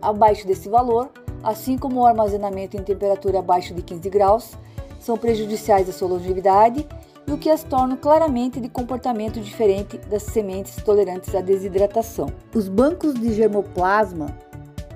Abaixo 0.01 0.47
desse 0.47 0.69
valor, 0.69 1.11
assim 1.43 1.77
como 1.77 2.01
o 2.01 2.07
armazenamento 2.07 2.77
em 2.77 2.83
temperatura 2.83 3.41
abaixo 3.41 3.75
de 3.75 3.83
15 3.83 4.09
graus, 4.09 4.53
são 5.01 5.17
prejudiciais 5.17 5.89
à 5.89 5.93
sua 5.93 6.09
longevidade 6.09 6.87
e 7.27 7.33
o 7.33 7.37
que 7.37 7.51
as 7.51 7.65
torna 7.65 7.97
claramente 7.97 8.61
de 8.61 8.69
comportamento 8.69 9.41
diferente 9.41 9.99
das 9.99 10.23
sementes 10.23 10.77
tolerantes 10.77 11.35
à 11.35 11.41
desidratação. 11.41 12.29
Os 12.55 12.69
bancos 12.69 13.15
de 13.15 13.35
germoplasma 13.35 14.27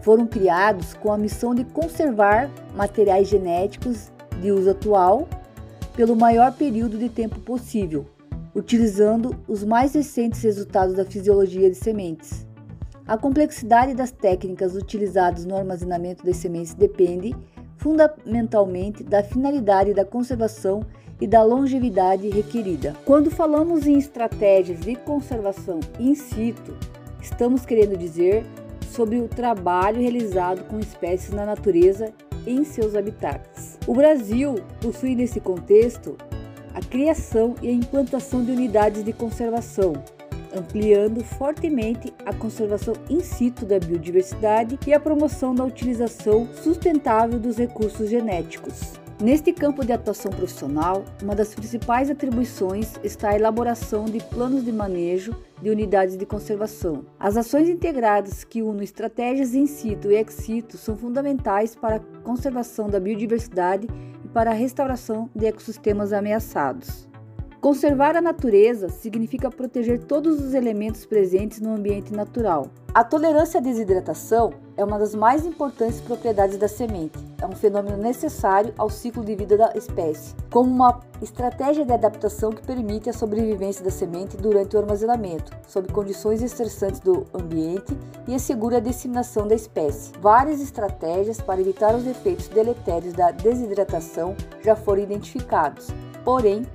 foram 0.03 0.27
criados 0.27 0.95
com 0.95 1.13
a 1.13 1.19
missão 1.19 1.55
de 1.55 1.65
conservar 1.65 2.49
materiais 2.75 3.29
genéticos 3.29 4.11
de 4.41 4.51
uso 4.53 4.71
atual 4.71 5.29
pelo 5.97 6.17
maior 6.17 6.53
período 6.53 6.97
de 6.97 7.09
tempo 7.09 7.39
possível, 7.41 8.07
utilizando 8.55 9.37
os 9.49 9.65
mais 9.65 9.95
recentes 9.95 10.43
resultados 10.43 10.95
da 10.95 11.05
fisiologia 11.05 11.71
de 11.71 11.77
sementes. 11.77 12.47
A 13.07 13.17
complexidade 13.17 13.95
das 13.95 14.13
técnicas 14.13 14.77
utilizadas 14.77 15.45
no 15.45 15.57
armazenamento 15.57 16.25
das 16.25 16.37
sementes 16.37 16.75
depende 16.75 17.35
fundamentalmente 17.77 19.03
da 19.03 19.25
finalidade 19.25 19.93
da 19.93 20.05
conservação 20.05 20.85
e 21.21 21.27
da 21.27 21.43
longevidade 21.43 22.29
requerida. 22.29 22.95
Quando 23.05 23.31
falamos 23.31 23.87
em 23.87 23.99
estratégias 23.99 24.81
de 24.81 24.95
conservação 24.97 25.81
in 25.99 26.15
situ, 26.15 26.75
estamos 27.21 27.67
querendo 27.67 27.97
dizer 27.97 28.45
sobre 28.93 29.19
o 29.19 29.29
trabalho 29.29 30.01
realizado 30.01 30.65
com 30.69 30.79
espécies 30.79 31.33
na 31.33 31.47
natureza 31.47 32.13
em 32.47 32.65
seus 32.65 32.95
habitats. 32.95 33.79
O 33.87 33.95
Brasil 33.95 34.57
possui 34.81 35.15
nesse 35.15 35.41
contexto 35.41 36.17
a 36.75 36.81
criação 36.81 37.55
e 37.63 37.69
a 37.69 37.73
implantação 37.73 38.45
de 38.45 38.51
unidades 38.53 39.05
de 39.05 39.13
conservação, 39.13 39.95
ampliando 40.55 41.25
fortemente 41.25 42.13
a 42.25 42.33
conservação 42.33 42.95
in 43.09 43.21
situ 43.21 43.65
da 43.65 43.79
biodiversidade 43.79 44.79
e 44.87 44.93
a 44.93 45.01
promoção 45.01 45.55
da 45.55 45.65
utilização 45.65 46.49
sustentável 46.55 47.39
dos 47.39 47.57
recursos 47.57 48.09
genéticos. 48.09 49.03
Neste 49.23 49.53
campo 49.53 49.85
de 49.85 49.93
atuação 49.93 50.33
profissional, 50.33 51.05
uma 51.23 51.37
das 51.37 51.55
principais 51.55 52.11
atribuições 52.11 52.95
está 53.05 53.31
a 53.31 53.37
elaboração 53.37 54.05
de 54.05 54.19
planos 54.19 54.65
de 54.65 54.73
manejo 54.73 55.33
de 55.63 55.71
unidades 55.71 56.17
de 56.17 56.27
conservação. 56.27 57.05
As 57.21 57.37
ações 57.37 57.69
integradas 57.69 58.43
que 58.43 58.63
unam 58.63 58.83
estratégias 58.83 59.55
in 59.55 59.69
situ 59.69 60.11
e 60.11 60.17
ex 60.17 60.35
situ 60.35 60.77
são 60.77 60.97
fundamentais 60.97 61.77
para 61.77 61.97
a 61.97 62.01
conservação 62.25 62.89
da 62.89 62.99
biodiversidade 62.99 63.87
para 64.33 64.51
a 64.51 64.55
restauração 64.55 65.29
de 65.35 65.47
ecossistemas 65.47 66.13
ameaçados. 66.13 67.12
Conservar 67.63 68.17
a 68.17 68.21
natureza 68.21 68.89
significa 68.89 69.49
proteger 69.49 70.01
todos 70.01 70.45
os 70.45 70.53
elementos 70.53 71.07
presentes 71.07 71.61
no 71.61 71.77
ambiente 71.77 72.13
natural. 72.13 72.67
A 72.93 73.05
tolerância 73.05 73.61
à 73.61 73.63
desidratação 73.63 74.53
é 74.77 74.85
uma 74.85 74.99
das 74.99 75.15
mais 75.15 75.47
importantes 75.47 76.01
propriedades 76.01 76.59
da 76.59 76.67
semente. 76.67 77.17
É 77.41 77.47
um 77.47 77.53
fenômeno 77.53 77.97
necessário 77.97 78.75
ao 78.77 78.91
ciclo 78.91 79.25
de 79.25 79.37
vida 79.37 79.57
da 79.57 79.73
espécie, 79.77 80.35
como 80.51 80.73
uma 80.73 81.03
estratégia 81.23 81.87
de 81.87 81.93
adaptação 81.93 82.51
que 82.51 82.67
permite 82.67 83.09
a 83.09 83.13
sobrevivência 83.13 83.85
da 83.85 83.93
semente 83.93 84.37
durante 84.37 84.75
o 84.75 84.81
armazenamento, 84.81 85.57
sob 85.69 85.87
condições 85.93 86.43
estressantes 86.43 86.99
do 86.99 87.29
ambiente 87.33 87.97
e 88.27 88.35
assegura 88.35 88.79
a 88.79 88.81
disseminação 88.81 89.47
da 89.47 89.55
espécie. 89.55 90.11
Várias 90.21 90.61
estratégias 90.61 91.41
para 91.41 91.61
evitar 91.61 91.95
os 91.95 92.09
efeitos 92.09 92.49
deletérios 92.49 93.15
da 93.15 93.31
desidratação 93.31 94.35
já 94.65 94.75
foram 94.75 95.05
identificados. 95.05 95.91
Porém, 96.25 96.67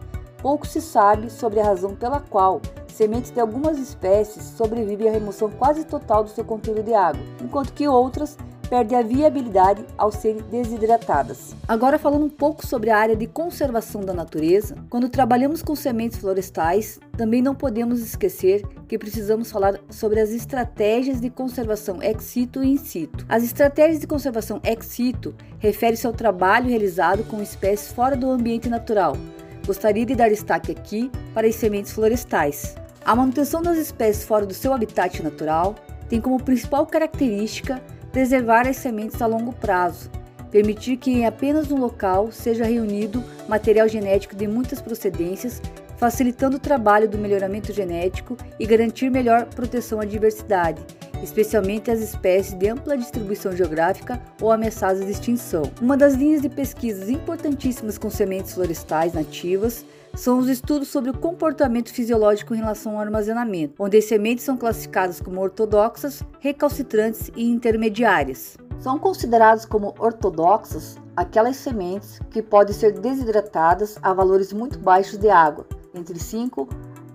Pouco 0.48 0.66
se 0.66 0.80
sabe 0.80 1.30
sobre 1.30 1.60
a 1.60 1.66
razão 1.66 1.94
pela 1.94 2.22
qual 2.22 2.62
sementes 2.88 3.32
de 3.32 3.40
algumas 3.42 3.78
espécies 3.78 4.44
sobrevivem 4.44 5.10
à 5.10 5.12
remoção 5.12 5.52
quase 5.52 5.84
total 5.84 6.24
do 6.24 6.30
seu 6.30 6.46
conteúdo 6.46 6.82
de 6.84 6.94
água, 6.94 7.22
enquanto 7.44 7.74
que 7.74 7.86
outras 7.86 8.38
perdem 8.70 8.98
a 8.98 9.02
viabilidade 9.02 9.84
ao 9.98 10.10
serem 10.10 10.42
desidratadas. 10.50 11.54
Agora 11.68 12.00
falando 12.00 12.24
um 12.24 12.30
pouco 12.30 12.66
sobre 12.66 12.90
a 12.90 12.98
área 12.98 13.16
de 13.16 13.28
conservação 13.28 14.00
da 14.00 14.14
natureza, 14.14 14.78
quando 14.90 15.10
trabalhamos 15.10 15.62
com 15.62 15.76
sementes 15.76 16.18
florestais, 16.18 16.98
também 17.18 17.42
não 17.42 17.54
podemos 17.54 18.00
esquecer 18.00 18.66
que 18.88 18.98
precisamos 18.98 19.52
falar 19.52 19.78
sobre 19.90 20.22
as 20.22 20.30
estratégias 20.30 21.20
de 21.20 21.30
conservação 21.30 22.02
ex 22.02 22.24
situ 22.24 22.64
e 22.64 22.70
in 22.70 22.78
situ. 22.78 23.26
As 23.28 23.44
estratégias 23.44 24.00
de 24.00 24.08
conservação 24.08 24.62
ex 24.64 24.86
situ 24.86 25.36
referem-se 25.60 26.08
ao 26.08 26.14
trabalho 26.14 26.70
realizado 26.70 27.26
com 27.26 27.42
espécies 27.42 27.92
fora 27.92 28.16
do 28.16 28.32
ambiente 28.32 28.70
natural, 28.70 29.18
Gostaria 29.68 30.06
de 30.06 30.16
dar 30.16 30.30
destaque 30.30 30.72
aqui 30.72 31.12
para 31.34 31.46
as 31.46 31.56
sementes 31.56 31.92
florestais. 31.92 32.78
A 33.04 33.14
manutenção 33.14 33.62
das 33.62 33.78
espécies 33.78 34.24
fora 34.24 34.46
do 34.46 34.54
seu 34.54 34.74
habitat 34.74 35.22
natural 35.22 35.76
tem 36.08 36.22
como 36.22 36.42
principal 36.42 36.88
característica 36.88 37.82
preservar 38.10 38.66
as 38.66 38.78
sementes 38.78 39.22
a 39.22 39.26
longo 39.26 39.52
prazo, 39.52 40.10
permitir 40.50 40.96
que 40.96 41.12
em 41.12 41.26
apenas 41.26 41.70
um 41.70 41.78
local 41.78 42.32
seja 42.32 42.64
reunido 42.64 43.22
material 43.50 43.90
genético 43.90 44.38
de 44.38 44.48
muitas 44.48 44.80
procedências, 44.80 45.62
facilitando 45.98 46.56
o 46.56 46.62
trabalho 46.62 47.10
do 47.10 47.18
melhoramento 47.18 47.74
genético 47.74 48.38
e 48.58 48.66
garantir 48.66 49.12
melhor 49.12 49.48
proteção 49.48 50.00
à 50.00 50.06
diversidade, 50.06 50.82
especialmente 51.24 51.92
às 51.92 52.00
espécies 52.00 52.54
de 52.54 52.68
ampla 52.70 52.98
distribuição 52.98 53.56
geográfica 53.56 54.22
ou 54.42 54.52
ameaçadas 54.52 55.06
de 55.06 55.12
extinção. 55.12 55.64
Uma 55.82 55.98
das 55.98 56.14
linhas 56.14 56.42
de 56.42 56.50
pesquisas 56.50 57.10
importantíssimas 57.10 57.98
com 57.98 58.10
sementes 58.10 58.54
florestais 58.54 59.14
nativas 59.14 59.86
são 60.16 60.40
os 60.40 60.50
estudos 60.50 60.88
sobre 60.88 61.12
o 61.12 61.18
comportamento 61.18 61.94
fisiológico 61.94 62.56
em 62.56 62.58
relação 62.58 62.94
ao 62.94 63.02
armazenamento, 63.02 63.76
onde 63.78 63.98
as 63.98 64.06
sementes 64.06 64.44
são 64.44 64.58
classificadas 64.58 65.22
como 65.22 65.40
ortodoxas, 65.40 66.24
recalcitrantes 66.40 67.30
e 67.36 67.44
intermediárias. 67.50 68.58
São 68.80 68.98
consideradas 68.98 69.66
como 69.66 69.94
ortodoxas 70.00 70.98
aquelas 71.16 71.58
sementes 71.58 72.20
que 72.32 72.42
podem 72.42 72.74
ser 72.74 72.94
desidratadas 73.00 73.98
a 74.02 74.14
valores 74.14 74.52
muito 74.54 74.80
baixos 74.80 75.18
de 75.18 75.30
água, 75.30 75.68
entre 75.94 76.20
5 76.20 76.68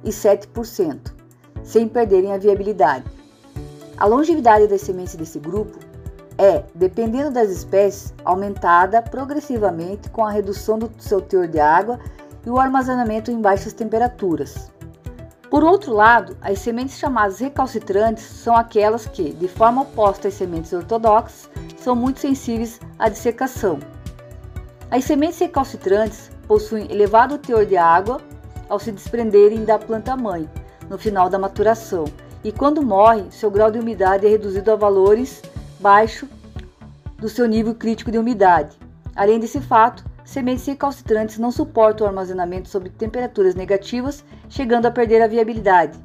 e 0.04 0.10
7%, 0.10 1.12
sem 1.62 1.88
perderem 1.88 2.32
a 2.32 2.38
viabilidade. 2.38 3.21
A 4.02 4.06
longevidade 4.06 4.66
das 4.66 4.80
sementes 4.80 5.14
desse 5.14 5.38
grupo 5.38 5.78
é, 6.36 6.64
dependendo 6.74 7.30
das 7.30 7.50
espécies, 7.50 8.12
aumentada 8.24 9.00
progressivamente 9.00 10.10
com 10.10 10.24
a 10.24 10.30
redução 10.32 10.76
do 10.76 10.90
seu 10.98 11.20
teor 11.20 11.46
de 11.46 11.60
água 11.60 12.00
e 12.44 12.50
o 12.50 12.58
armazenamento 12.58 13.30
em 13.30 13.40
baixas 13.40 13.72
temperaturas. 13.72 14.72
Por 15.48 15.62
outro 15.62 15.94
lado, 15.94 16.36
as 16.40 16.58
sementes 16.58 16.98
chamadas 16.98 17.38
recalcitrantes 17.38 18.24
são 18.24 18.56
aquelas 18.56 19.06
que, 19.06 19.32
de 19.34 19.46
forma 19.46 19.82
oposta 19.82 20.26
às 20.26 20.34
sementes 20.34 20.72
ortodoxas, 20.72 21.48
são 21.76 21.94
muito 21.94 22.18
sensíveis 22.18 22.80
à 22.98 23.08
dissecação. 23.08 23.78
As 24.90 25.04
sementes 25.04 25.38
recalcitrantes 25.38 26.28
possuem 26.48 26.90
elevado 26.90 27.38
teor 27.38 27.64
de 27.64 27.76
água 27.76 28.20
ao 28.68 28.80
se 28.80 28.90
desprenderem 28.90 29.64
da 29.64 29.78
planta-mãe 29.78 30.50
no 30.90 30.98
final 30.98 31.30
da 31.30 31.38
maturação, 31.38 32.06
e 32.44 32.50
quando 32.50 32.82
morrem, 32.82 33.30
seu 33.30 33.50
grau 33.50 33.70
de 33.70 33.78
umidade 33.78 34.26
é 34.26 34.30
reduzido 34.30 34.72
a 34.72 34.76
valores 34.76 35.42
baixos 35.78 36.28
do 37.18 37.28
seu 37.28 37.46
nível 37.46 37.74
crítico 37.74 38.10
de 38.10 38.18
umidade. 38.18 38.76
Além 39.14 39.38
desse 39.38 39.60
fato, 39.60 40.04
sementes 40.24 40.66
recalcitrantes 40.66 41.38
não 41.38 41.52
suportam 41.52 42.04
o 42.04 42.08
armazenamento 42.08 42.68
sob 42.68 42.88
temperaturas 42.90 43.54
negativas, 43.54 44.24
chegando 44.48 44.86
a 44.86 44.90
perder 44.90 45.22
a 45.22 45.28
viabilidade, 45.28 45.98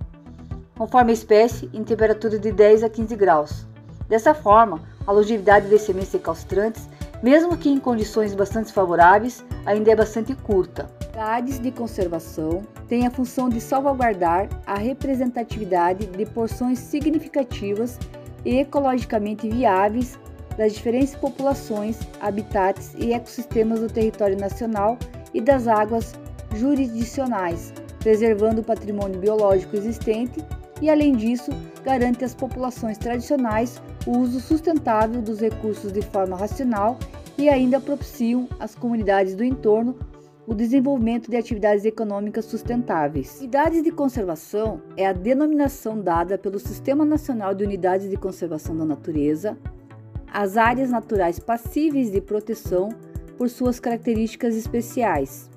conforme 0.77 1.11
a 1.11 1.13
espécie, 1.13 1.69
em 1.73 1.83
temperaturas 1.83 2.39
de 2.39 2.51
10 2.51 2.83
a 2.83 2.89
15 2.89 3.15
graus. 3.15 3.65
Dessa 4.07 4.33
forma, 4.33 4.81
a 5.07 5.11
longevidade 5.11 5.69
das 5.69 5.81
sementes 5.81 6.13
recalcitrantes, 6.13 6.87
mesmo 7.23 7.57
que 7.57 7.69
em 7.69 7.79
condições 7.79 8.35
bastante 8.35 8.71
favoráveis, 8.71 9.43
ainda 9.65 9.91
é 9.91 9.95
bastante 9.95 10.35
curta. 10.35 10.96
Grades 11.17 11.57
de 11.57 11.71
conservação 11.71 12.61
têm 12.87 13.07
a 13.07 13.09
função 13.09 13.49
de 13.49 13.59
salvaguardar 13.59 14.47
a 14.67 14.77
representatividade 14.77 16.05
de 16.05 16.25
porções 16.27 16.77
significativas 16.77 17.97
e 18.45 18.57
ecologicamente 18.59 19.49
viáveis 19.49 20.15
das 20.55 20.73
diferentes 20.73 21.15
populações, 21.15 21.97
habitats 22.21 22.93
e 22.99 23.13
ecossistemas 23.13 23.79
do 23.79 23.87
território 23.87 24.37
nacional 24.39 24.95
e 25.33 25.41
das 25.41 25.67
águas 25.67 26.13
jurisdicionais, 26.53 27.73
preservando 27.97 28.61
o 28.61 28.63
patrimônio 28.63 29.19
biológico 29.19 29.75
existente 29.75 30.45
e, 30.83 30.87
além 30.87 31.15
disso, 31.15 31.49
garante 31.83 32.25
às 32.25 32.35
populações 32.35 32.99
tradicionais 32.99 33.81
o 34.05 34.19
uso 34.19 34.39
sustentável 34.39 35.19
dos 35.19 35.39
recursos 35.39 35.91
de 35.91 36.03
forma 36.03 36.37
racional 36.37 36.99
e 37.39 37.49
ainda 37.49 37.81
propiciam 37.81 38.47
às 38.59 38.75
comunidades 38.75 39.33
do 39.33 39.43
entorno 39.43 39.97
o 40.47 40.55
desenvolvimento 40.55 41.29
de 41.29 41.35
atividades 41.35 41.83
econômicas 41.83 42.45
sustentáveis. 42.45 43.37
Unidades 43.39 43.83
de 43.83 43.91
conservação 43.91 44.81
é 44.95 45.05
a 45.05 45.11
denominação 45.11 45.99
dada 45.99 46.37
pelo 46.37 46.57
Sistema 46.57 47.03
Nacional 47.03 47.53
de 47.53 47.65
Unidades 47.65 48.09
de 48.09 48.15
Conservação 48.15 48.75
da 48.77 48.85
Natureza 48.85 49.57
às 50.31 50.55
áreas 50.55 50.89
naturais 50.89 51.37
passíveis 51.37 52.09
de 52.09 52.21
proteção 52.21 52.89
por 53.37 53.49
suas 53.49 53.77
características 53.77 54.55
especiais. 54.55 55.49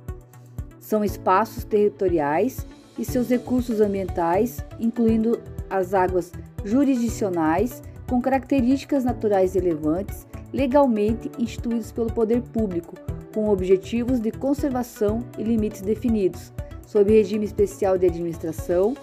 São 0.81 1.05
espaços 1.05 1.63
territoriais 1.63 2.67
e 2.99 3.05
seus 3.05 3.29
recursos 3.29 3.81
ambientais, 3.81 4.59
incluindo 4.81 5.41
as 5.71 5.95
águas 5.95 6.33
jurisdicionais, 6.65 7.81
com 8.09 8.21
características 8.21 9.05
naturais 9.05 9.55
relevantes, 9.55 10.27
legalmente 10.53 11.31
instituídos 11.39 11.93
pelo 11.93 12.13
poder 12.13 12.43
público, 12.43 12.97
com 13.35 13.49
objetivos 13.49 14.21
de 14.21 14.31
conservação 14.31 15.25
e 15.39 15.43
limites 15.43 15.81
definidos, 15.81 16.53
sob 16.87 17.13
regime 17.13 17.45
especial 17.45 17.97
de 17.97 18.07
administração, 18.07 18.97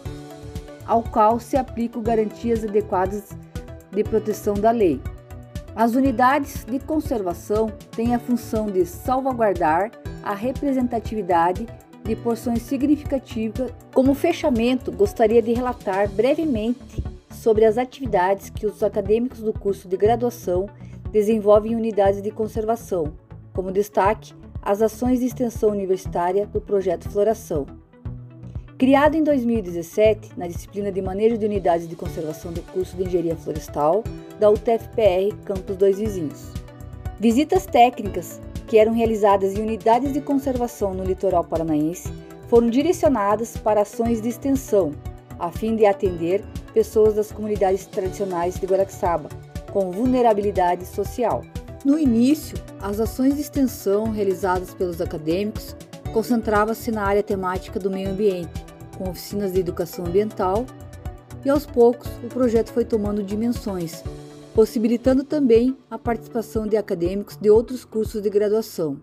ao 0.85 1.03
qual 1.03 1.39
se 1.39 1.57
aplicam 1.57 2.01
garantias 2.01 2.63
adequadas 2.63 3.29
de 3.91 4.03
proteção 4.03 4.53
da 4.53 4.71
lei. 4.71 4.99
As 5.75 5.93
unidades 5.93 6.65
de 6.65 6.79
conservação 6.79 7.71
têm 7.95 8.15
a 8.15 8.19
função 8.19 8.65
de 8.65 8.85
salvaguardar 8.85 9.91
a 10.23 10.33
representatividade 10.33 11.67
de 12.03 12.15
porções 12.15 12.61
significativas. 12.63 13.71
Como 13.93 14.13
fechamento, 14.13 14.91
gostaria 14.91 15.41
de 15.41 15.53
relatar 15.53 16.09
brevemente 16.09 17.03
sobre 17.29 17.65
as 17.65 17.77
atividades 17.77 18.49
que 18.49 18.65
os 18.65 18.81
acadêmicos 18.81 19.41
do 19.41 19.53
curso 19.53 19.87
de 19.87 19.95
graduação 19.95 20.67
desenvolvem 21.11 21.73
em 21.73 21.75
unidades 21.75 22.21
de 22.21 22.31
conservação, 22.31 23.13
como 23.57 23.71
destaque 23.71 24.35
as 24.61 24.83
ações 24.83 25.19
de 25.19 25.25
extensão 25.25 25.71
universitária 25.71 26.45
do 26.45 26.61
projeto 26.61 27.09
Floração. 27.09 27.65
Criado 28.77 29.15
em 29.15 29.23
2017 29.23 30.33
na 30.37 30.45
disciplina 30.45 30.91
de 30.91 31.01
Manejo 31.01 31.39
de 31.39 31.47
Unidades 31.47 31.89
de 31.89 31.95
Conservação 31.95 32.53
do 32.53 32.61
curso 32.61 32.95
de 32.95 33.05
Engenharia 33.05 33.35
Florestal 33.35 34.03
da 34.39 34.47
UTFPR 34.51 35.35
Campus 35.43 35.75
Dois 35.75 35.97
Vizinhos. 35.97 36.53
Visitas 37.19 37.65
técnicas 37.65 38.39
que 38.67 38.77
eram 38.77 38.93
realizadas 38.93 39.57
em 39.57 39.61
unidades 39.63 40.13
de 40.13 40.21
conservação 40.21 40.93
no 40.93 41.03
litoral 41.03 41.43
paranaense 41.43 42.13
foram 42.49 42.69
direcionadas 42.69 43.57
para 43.57 43.81
ações 43.81 44.21
de 44.21 44.29
extensão, 44.29 44.91
a 45.39 45.49
fim 45.49 45.75
de 45.75 45.87
atender 45.87 46.45
pessoas 46.75 47.15
das 47.15 47.31
comunidades 47.31 47.87
tradicionais 47.87 48.59
de 48.59 48.67
Guaraxaba 48.67 49.29
com 49.73 49.89
vulnerabilidade 49.89 50.85
social. 50.85 51.43
No 51.85 51.97
início, 51.97 52.57
as 52.81 52.99
ações 52.99 53.35
de 53.35 53.41
extensão 53.41 54.09
realizadas 54.09 54.73
pelos 54.73 54.99
acadêmicos 54.99 55.75
concentravam-se 56.11 56.91
na 56.91 57.03
área 57.03 57.21
temática 57.21 57.79
do 57.79 57.89
meio 57.89 58.09
ambiente, 58.09 58.65
com 58.97 59.09
oficinas 59.09 59.53
de 59.53 59.59
educação 59.59 60.05
ambiental, 60.05 60.65
e 61.45 61.49
aos 61.49 61.65
poucos 61.65 62.09
o 62.23 62.27
projeto 62.27 62.71
foi 62.71 62.83
tomando 62.83 63.23
dimensões, 63.23 64.03
possibilitando 64.55 65.23
também 65.23 65.77
a 65.89 65.99
participação 65.99 66.65
de 66.65 66.75
acadêmicos 66.75 67.37
de 67.37 67.49
outros 67.49 67.85
cursos 67.85 68.21
de 68.21 68.29
graduação. 68.29 68.97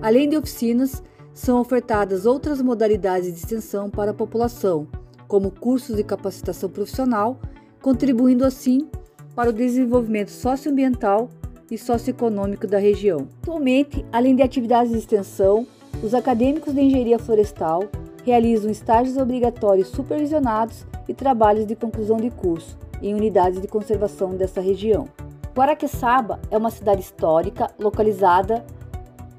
Além 0.00 0.28
de 0.28 0.36
oficinas, 0.36 1.02
são 1.34 1.60
ofertadas 1.60 2.26
outras 2.26 2.60
modalidades 2.62 3.32
de 3.32 3.38
extensão 3.38 3.90
para 3.90 4.12
a 4.12 4.14
população, 4.14 4.88
como 5.28 5.50
cursos 5.50 5.94
de 5.94 6.02
capacitação 6.02 6.70
profissional, 6.70 7.38
contribuindo 7.82 8.44
assim 8.44 8.88
para 9.36 9.50
o 9.50 9.52
desenvolvimento 9.52 10.30
socioambiental 10.30 11.30
e 11.70 11.76
socioeconômico 11.78 12.66
da 12.66 12.78
região. 12.78 13.28
Atualmente, 13.42 14.04
além 14.12 14.34
de 14.34 14.42
atividades 14.42 14.92
de 14.92 14.98
extensão, 14.98 15.66
os 16.02 16.14
acadêmicos 16.14 16.74
de 16.74 16.80
engenharia 16.80 17.18
florestal 17.18 17.84
realizam 18.24 18.70
estágios 18.70 19.16
obrigatórios 19.16 19.88
supervisionados 19.88 20.86
e 21.08 21.14
trabalhos 21.14 21.66
de 21.66 21.74
conclusão 21.74 22.16
de 22.16 22.30
curso 22.30 22.76
em 23.02 23.14
unidades 23.14 23.60
de 23.60 23.68
conservação 23.68 24.34
dessa 24.34 24.60
região. 24.60 25.08
Guaraqueçaba 25.54 26.38
é 26.50 26.56
uma 26.56 26.70
cidade 26.70 27.00
histórica 27.00 27.70
localizada 27.78 28.64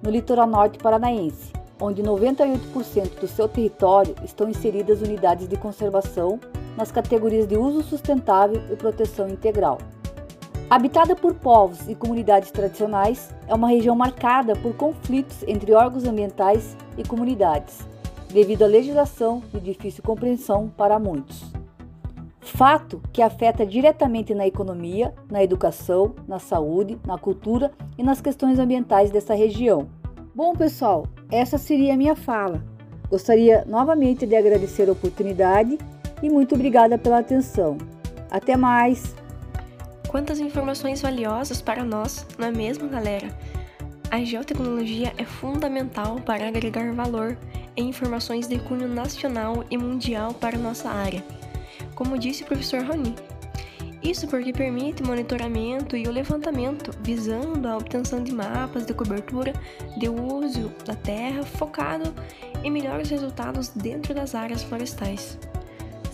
no 0.02 0.10
litoral 0.10 0.48
norte 0.48 0.78
paranaense, 0.78 1.54
onde 1.80 2.02
98% 2.02 3.20
do 3.20 3.28
seu 3.28 3.48
território 3.48 4.16
estão 4.24 4.50
inseridas 4.50 5.02
unidades 5.02 5.48
de 5.48 5.58
conservação 5.58 6.40
nas 6.76 6.92
categorias 6.92 7.48
de 7.48 7.58
uso 7.58 7.84
sustentável 7.84 8.62
e 8.72 8.76
proteção 8.76 9.28
integral. 9.30 9.78
Habitada 10.70 11.16
por 11.16 11.34
povos 11.34 11.88
e 11.88 11.96
comunidades 11.96 12.52
tradicionais, 12.52 13.30
é 13.48 13.56
uma 13.56 13.70
região 13.70 13.96
marcada 13.96 14.56
por 14.56 14.76
conflitos 14.76 15.44
entre 15.48 15.74
órgãos 15.74 16.06
ambientais 16.06 16.76
e 16.98 17.04
comunidades 17.04 17.90
devido 18.32 18.64
à 18.64 18.68
legislação 18.68 19.42
de 19.52 19.60
difícil 19.60 20.04
compreensão 20.04 20.72
para 20.78 21.00
muitos. 21.00 21.52
Fato 22.40 23.02
que 23.12 23.22
afeta 23.22 23.66
diretamente 23.66 24.34
na 24.34 24.48
economia, 24.48 25.14
na 25.30 25.44
educação, 25.44 26.16
na 26.28 26.40
saúde, 26.40 26.98
na 27.06 27.18
cultura 27.18 27.72
e 27.98 28.04
nas 28.04 28.22
questões 28.22 28.60
ambientais 28.60 29.12
dessa 29.12 29.34
região. 29.34 29.88
Bom, 30.34 30.54
pessoal, 30.56 31.06
essa 31.32 31.58
seria 31.58 31.94
a 31.94 31.98
minha 31.98 32.16
fala. 32.16 32.64
Gostaria 33.10 33.66
novamente 33.68 34.26
de 34.26 34.36
agradecer 34.36 34.88
a 34.90 34.94
oportunidade 34.94 35.78
e 36.22 36.30
muito 36.30 36.56
obrigada 36.56 36.98
pela 36.98 37.20
atenção. 37.20 37.78
Até 38.30 38.56
mais! 38.56 39.16
Quantas 40.10 40.40
informações 40.40 41.04
valiosas 41.04 41.62
para 41.62 41.84
nós, 41.86 42.26
não 42.36 42.48
é 42.48 42.52
mesmo, 42.52 42.90
galera? 42.90 43.30
A 44.10 44.24
geotecnologia 44.24 45.14
é 45.20 45.24
fundamental 45.24 46.20
para 46.22 46.48
agregar 46.48 46.92
valor 46.96 47.38
em 47.78 47.90
informações 47.90 48.48
de 48.48 48.58
cunho 48.58 48.88
nacional 48.88 49.64
e 49.70 49.78
mundial 49.78 50.34
para 50.34 50.58
nossa 50.58 50.90
área, 50.90 51.24
como 51.94 52.18
disse 52.18 52.42
o 52.42 52.48
professor 52.48 52.84
Roni. 52.84 53.14
Isso 54.02 54.28
porque 54.28 54.52
permite 54.52 55.04
monitoramento 55.04 55.96
e 55.96 56.08
o 56.08 56.12
levantamento, 56.12 56.90
visando 57.04 57.68
a 57.68 57.78
obtenção 57.78 58.24
de 58.24 58.34
mapas 58.34 58.88
de 58.88 58.96
cobertura 58.96 59.54
de 59.96 60.10
uso 60.10 60.72
da 60.86 60.96
terra 60.96 61.44
focado 61.44 62.12
em 62.64 62.72
melhores 62.72 63.12
resultados 63.12 63.68
dentro 63.68 64.16
das 64.16 64.34
áreas 64.34 64.64
florestais. 64.64 65.38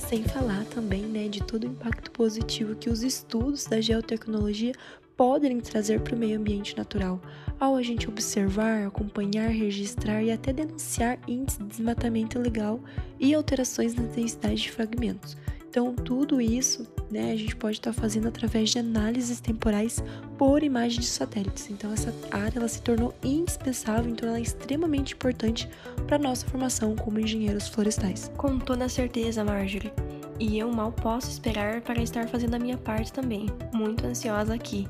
Sem 0.08 0.24
falar 0.24 0.64
também 0.66 1.02
né, 1.02 1.28
de 1.28 1.42
todo 1.42 1.64
o 1.64 1.68
impacto 1.68 2.12
positivo 2.12 2.76
que 2.76 2.92
os 2.92 3.02
estudos 3.02 3.66
da 3.66 3.82
geotecnologia 3.82 4.72
podem 5.18 5.60
trazer 5.60 6.00
para 6.00 6.16
o 6.16 6.18
meio 6.18 6.38
ambiente 6.38 6.78
natural, 6.78 7.20
ao 7.60 7.76
a 7.76 7.82
gente 7.82 8.08
observar, 8.08 8.86
acompanhar, 8.86 9.50
registrar 9.50 10.22
e 10.22 10.32
até 10.32 10.54
denunciar 10.54 11.18
índices 11.28 11.58
de 11.58 11.66
desmatamento 11.66 12.38
ilegal 12.38 12.80
e 13.20 13.34
alterações 13.34 13.96
na 13.96 14.04
densidade 14.04 14.62
de 14.62 14.72
fragmentos. 14.72 15.36
Então, 15.68 15.96
tudo 15.96 16.40
isso 16.40 16.86
né, 17.10 17.32
a 17.32 17.36
gente 17.36 17.56
pode 17.56 17.78
estar 17.78 17.94
tá 17.94 18.02
fazendo 18.02 18.28
através 18.28 18.70
de 18.70 18.80
análises 18.80 19.40
temporais 19.40 20.04
por 20.38 20.64
imagem 20.64 21.00
de 21.00 21.06
satélites. 21.06 21.70
Então, 21.70 21.94
essa 21.94 22.14
área 22.32 22.60
ela 22.60 22.68
se 22.68 22.82
tornou 22.82 23.14
indispensável, 23.24 24.12
então 24.12 24.28
ela 24.28 24.40
é 24.40 24.42
extremamente 24.42 25.14
importante 25.14 25.70
para 26.08 26.18
nossa 26.18 26.46
formação 26.48 26.96
como 26.96 27.20
engenheiros 27.20 27.68
florestais. 27.68 28.32
Com 28.38 28.60
toda 28.60 28.90
certeza, 28.90 29.44
Marjorie. 29.44 29.92
E 30.40 30.60
eu 30.60 30.70
mal 30.72 30.92
posso 30.92 31.30
esperar 31.30 31.82
para 31.82 32.02
estar 32.02 32.28
fazendo 32.28 32.56
a 32.56 32.60
minha 32.60 32.78
parte 32.78 33.14
também. 33.14 33.48
Muito 33.74 34.06
ansiosa 34.06 34.54
aqui. 34.54 34.88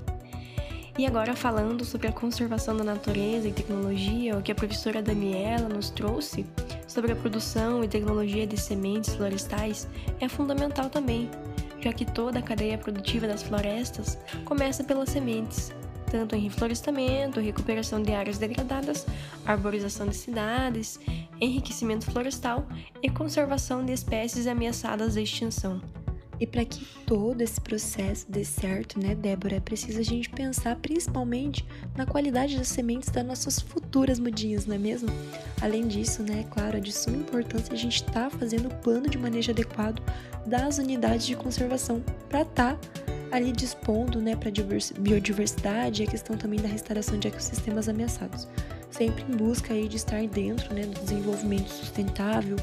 E 0.98 1.06
agora 1.06 1.36
falando 1.36 1.84
sobre 1.84 2.08
a 2.08 2.12
conservação 2.12 2.78
da 2.78 2.84
natureza 2.84 3.50
e 3.50 3.52
tecnologia, 3.52 4.38
o 4.38 4.42
que 4.42 4.52
a 4.52 4.56
professora 4.56 5.02
Daniela 5.02 5.68
nos 5.68 5.90
trouxe 5.90 6.46
sobre 6.88 7.12
a 7.12 7.16
produção 7.16 7.84
e 7.84 7.88
tecnologia 7.88 8.48
de 8.48 8.58
sementes 8.58 9.14
florestais 9.14 9.90
é 10.22 10.30
fundamental 10.30 10.90
também, 10.90 11.30
já 11.86 11.94
que 11.94 12.04
toda 12.04 12.40
a 12.40 12.42
cadeia 12.42 12.80
produtiva 12.80 13.28
das 13.28 13.44
florestas 13.44 14.18
começa 14.44 14.84
pelas 14.84 15.10
sementes, 15.10 15.72
tanto 16.10 16.36
em 16.36 16.40
reflorestamento, 16.40 17.40
recuperação 17.40 18.02
de 18.02 18.12
áreas 18.12 18.40
degradadas, 18.40 19.06
arborização 19.46 20.08
de 20.08 20.16
cidades, 20.16 21.00
enriquecimento 21.40 22.10
florestal 22.10 22.66
e 23.04 23.10
conservação 23.10 23.86
de 23.86 23.94
espécies 23.94 24.48
ameaçadas 24.48 25.14
de 25.14 25.22
extinção. 25.22 25.80
E 26.40 26.46
para 26.46 26.66
que 26.66 26.86
todo 27.06 27.42
esse 27.42 27.60
processo 27.62 28.26
dê 28.30 28.44
certo, 28.44 29.00
né, 29.00 29.16
Débora, 29.16 29.56
é 29.56 29.60
preciso 29.60 30.00
a 30.00 30.04
gente 30.04 30.30
pensar 30.30 30.76
principalmente 30.78 31.66
na 31.96 32.06
qualidade 32.06 32.58
das 32.58 32.68
sementes 32.68 33.10
das 33.10 33.26
nossas 33.26 33.60
futuras 33.60 34.20
mudinhas, 34.20 34.66
não 34.66 34.76
é 34.76 34.80
mesmo? 34.80 35.10
Além 35.62 35.88
disso, 35.88 36.24
né, 36.24 36.42
é 36.42 36.54
claro, 36.54 36.78
é 36.78 36.80
de 36.80 36.92
suma 36.92 37.18
importância 37.18 37.74
a 37.74 37.78
gente 37.78 37.96
estar 37.96 38.30
tá 38.30 38.30
fazendo 38.30 38.68
o 38.68 38.76
plano 38.76 39.10
de 39.10 39.18
manejo 39.18 39.52
adequado 39.52 40.02
das 40.46 40.78
unidades 40.78 41.26
de 41.26 41.36
conservação 41.36 42.04
para 42.30 42.42
estar 42.42 42.76
tá 42.76 42.90
ali 43.32 43.52
dispondo, 43.52 44.22
né, 44.22 44.36
para 44.36 44.52
biodiversidade 45.00 46.04
e 46.04 46.06
a 46.06 46.10
questão 46.10 46.38
também 46.38 46.60
da 46.60 46.68
restauração 46.68 47.18
de 47.18 47.28
ecossistemas 47.28 47.90
ameaçados, 47.90 48.48
sempre 48.92 49.24
em 49.24 49.36
busca 49.36 49.74
aí 49.74 49.88
de 49.88 49.98
estar 49.98 50.26
dentro, 50.28 50.74
né, 50.74 50.84
do 50.84 51.00
desenvolvimento 51.00 51.70
sustentável 51.70 52.58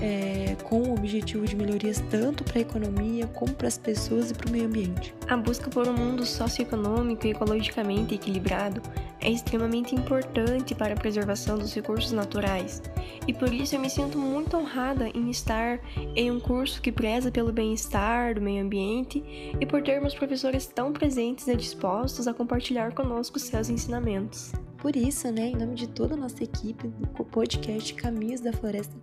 é, 0.00 0.56
com 0.64 0.82
o 0.82 0.94
objetivo 0.94 1.46
de 1.46 1.56
melhorias 1.56 2.02
tanto 2.10 2.44
para 2.44 2.58
a 2.58 2.62
economia 2.62 3.26
como 3.28 3.52
para 3.54 3.68
as 3.68 3.78
pessoas 3.78 4.30
e 4.30 4.34
para 4.34 4.48
o 4.48 4.50
meio 4.50 4.66
ambiente. 4.66 5.14
A 5.28 5.36
busca 5.36 5.70
por 5.70 5.86
um 5.88 5.92
mundo 5.92 6.24
socioeconômico 6.24 7.26
e 7.26 7.30
ecologicamente 7.30 8.14
equilibrado 8.14 8.82
é 9.20 9.30
extremamente 9.30 9.94
importante 9.94 10.74
para 10.74 10.94
a 10.94 10.96
preservação 10.96 11.58
dos 11.58 11.74
recursos 11.74 12.12
naturais, 12.12 12.82
e 13.26 13.32
por 13.32 13.52
isso 13.52 13.74
eu 13.74 13.80
me 13.80 13.88
sinto 13.88 14.18
muito 14.18 14.56
honrada 14.56 15.08
em 15.08 15.30
estar 15.30 15.80
em 16.14 16.30
um 16.30 16.38
curso 16.38 16.82
que 16.82 16.92
preza 16.92 17.30
pelo 17.30 17.52
bem-estar 17.52 18.34
do 18.34 18.40
meio 18.42 18.62
ambiente 18.62 19.24
e 19.58 19.64
por 19.64 19.82
termos 19.82 20.14
professores 20.14 20.66
tão 20.66 20.92
presentes 20.92 21.48
e 21.48 21.56
dispostos 21.56 22.28
a 22.28 22.34
compartilhar 22.34 22.92
conosco 22.92 23.38
seus 23.38 23.70
ensinamentos. 23.70 24.52
Por 24.84 24.94
isso, 24.94 25.32
né, 25.32 25.46
em 25.46 25.56
nome 25.56 25.74
de 25.74 25.88
toda 25.88 26.12
a 26.12 26.16
nossa 26.16 26.44
equipe 26.44 26.88
do 26.88 27.24
podcast 27.24 27.94
Caminhos 27.94 28.42
da 28.42 28.52
Floresta, 28.52 28.94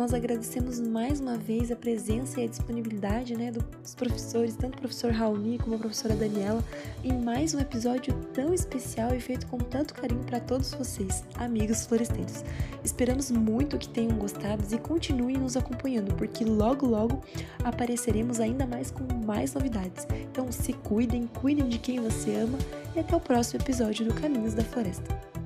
nós 0.00 0.14
agradecemos 0.14 0.80
mais 0.80 1.20
uma 1.20 1.36
vez 1.36 1.70
a 1.70 1.76
presença 1.76 2.40
e 2.40 2.44
a 2.44 2.46
disponibilidade 2.46 3.36
né, 3.36 3.52
dos 3.52 3.94
professores, 3.94 4.56
tanto 4.56 4.76
o 4.76 4.78
professor 4.78 5.12
Raoni 5.12 5.58
como 5.58 5.76
a 5.76 5.78
professora 5.78 6.16
Daniela, 6.16 6.64
em 7.04 7.12
mais 7.12 7.52
um 7.52 7.60
episódio 7.60 8.14
tão 8.32 8.54
especial 8.54 9.14
e 9.14 9.20
feito 9.20 9.46
com 9.48 9.58
tanto 9.58 9.92
carinho 9.92 10.24
para 10.24 10.40
todos 10.40 10.72
vocês, 10.72 11.22
amigos 11.34 11.84
floresteiros. 11.84 12.42
Esperamos 12.82 13.30
muito 13.30 13.76
que 13.76 13.90
tenham 13.90 14.16
gostado 14.16 14.64
e 14.72 14.78
continuem 14.78 15.36
nos 15.36 15.54
acompanhando, 15.54 16.14
porque 16.14 16.46
logo 16.46 16.86
logo 16.86 17.22
apareceremos 17.62 18.40
ainda 18.40 18.64
mais 18.64 18.90
com 18.90 19.04
mais 19.26 19.52
novidades. 19.52 20.06
Então 20.32 20.50
se 20.50 20.72
cuidem, 20.72 21.26
cuidem 21.26 21.68
de 21.68 21.76
quem 21.78 22.00
você 22.00 22.36
ama 22.36 22.56
e 22.96 23.00
até 23.00 23.14
o 23.14 23.20
próximo 23.20 23.60
episódio 23.62 24.06
do 24.06 24.14
Caminhos 24.14 24.54
da 24.54 24.64
Floresta. 24.64 25.39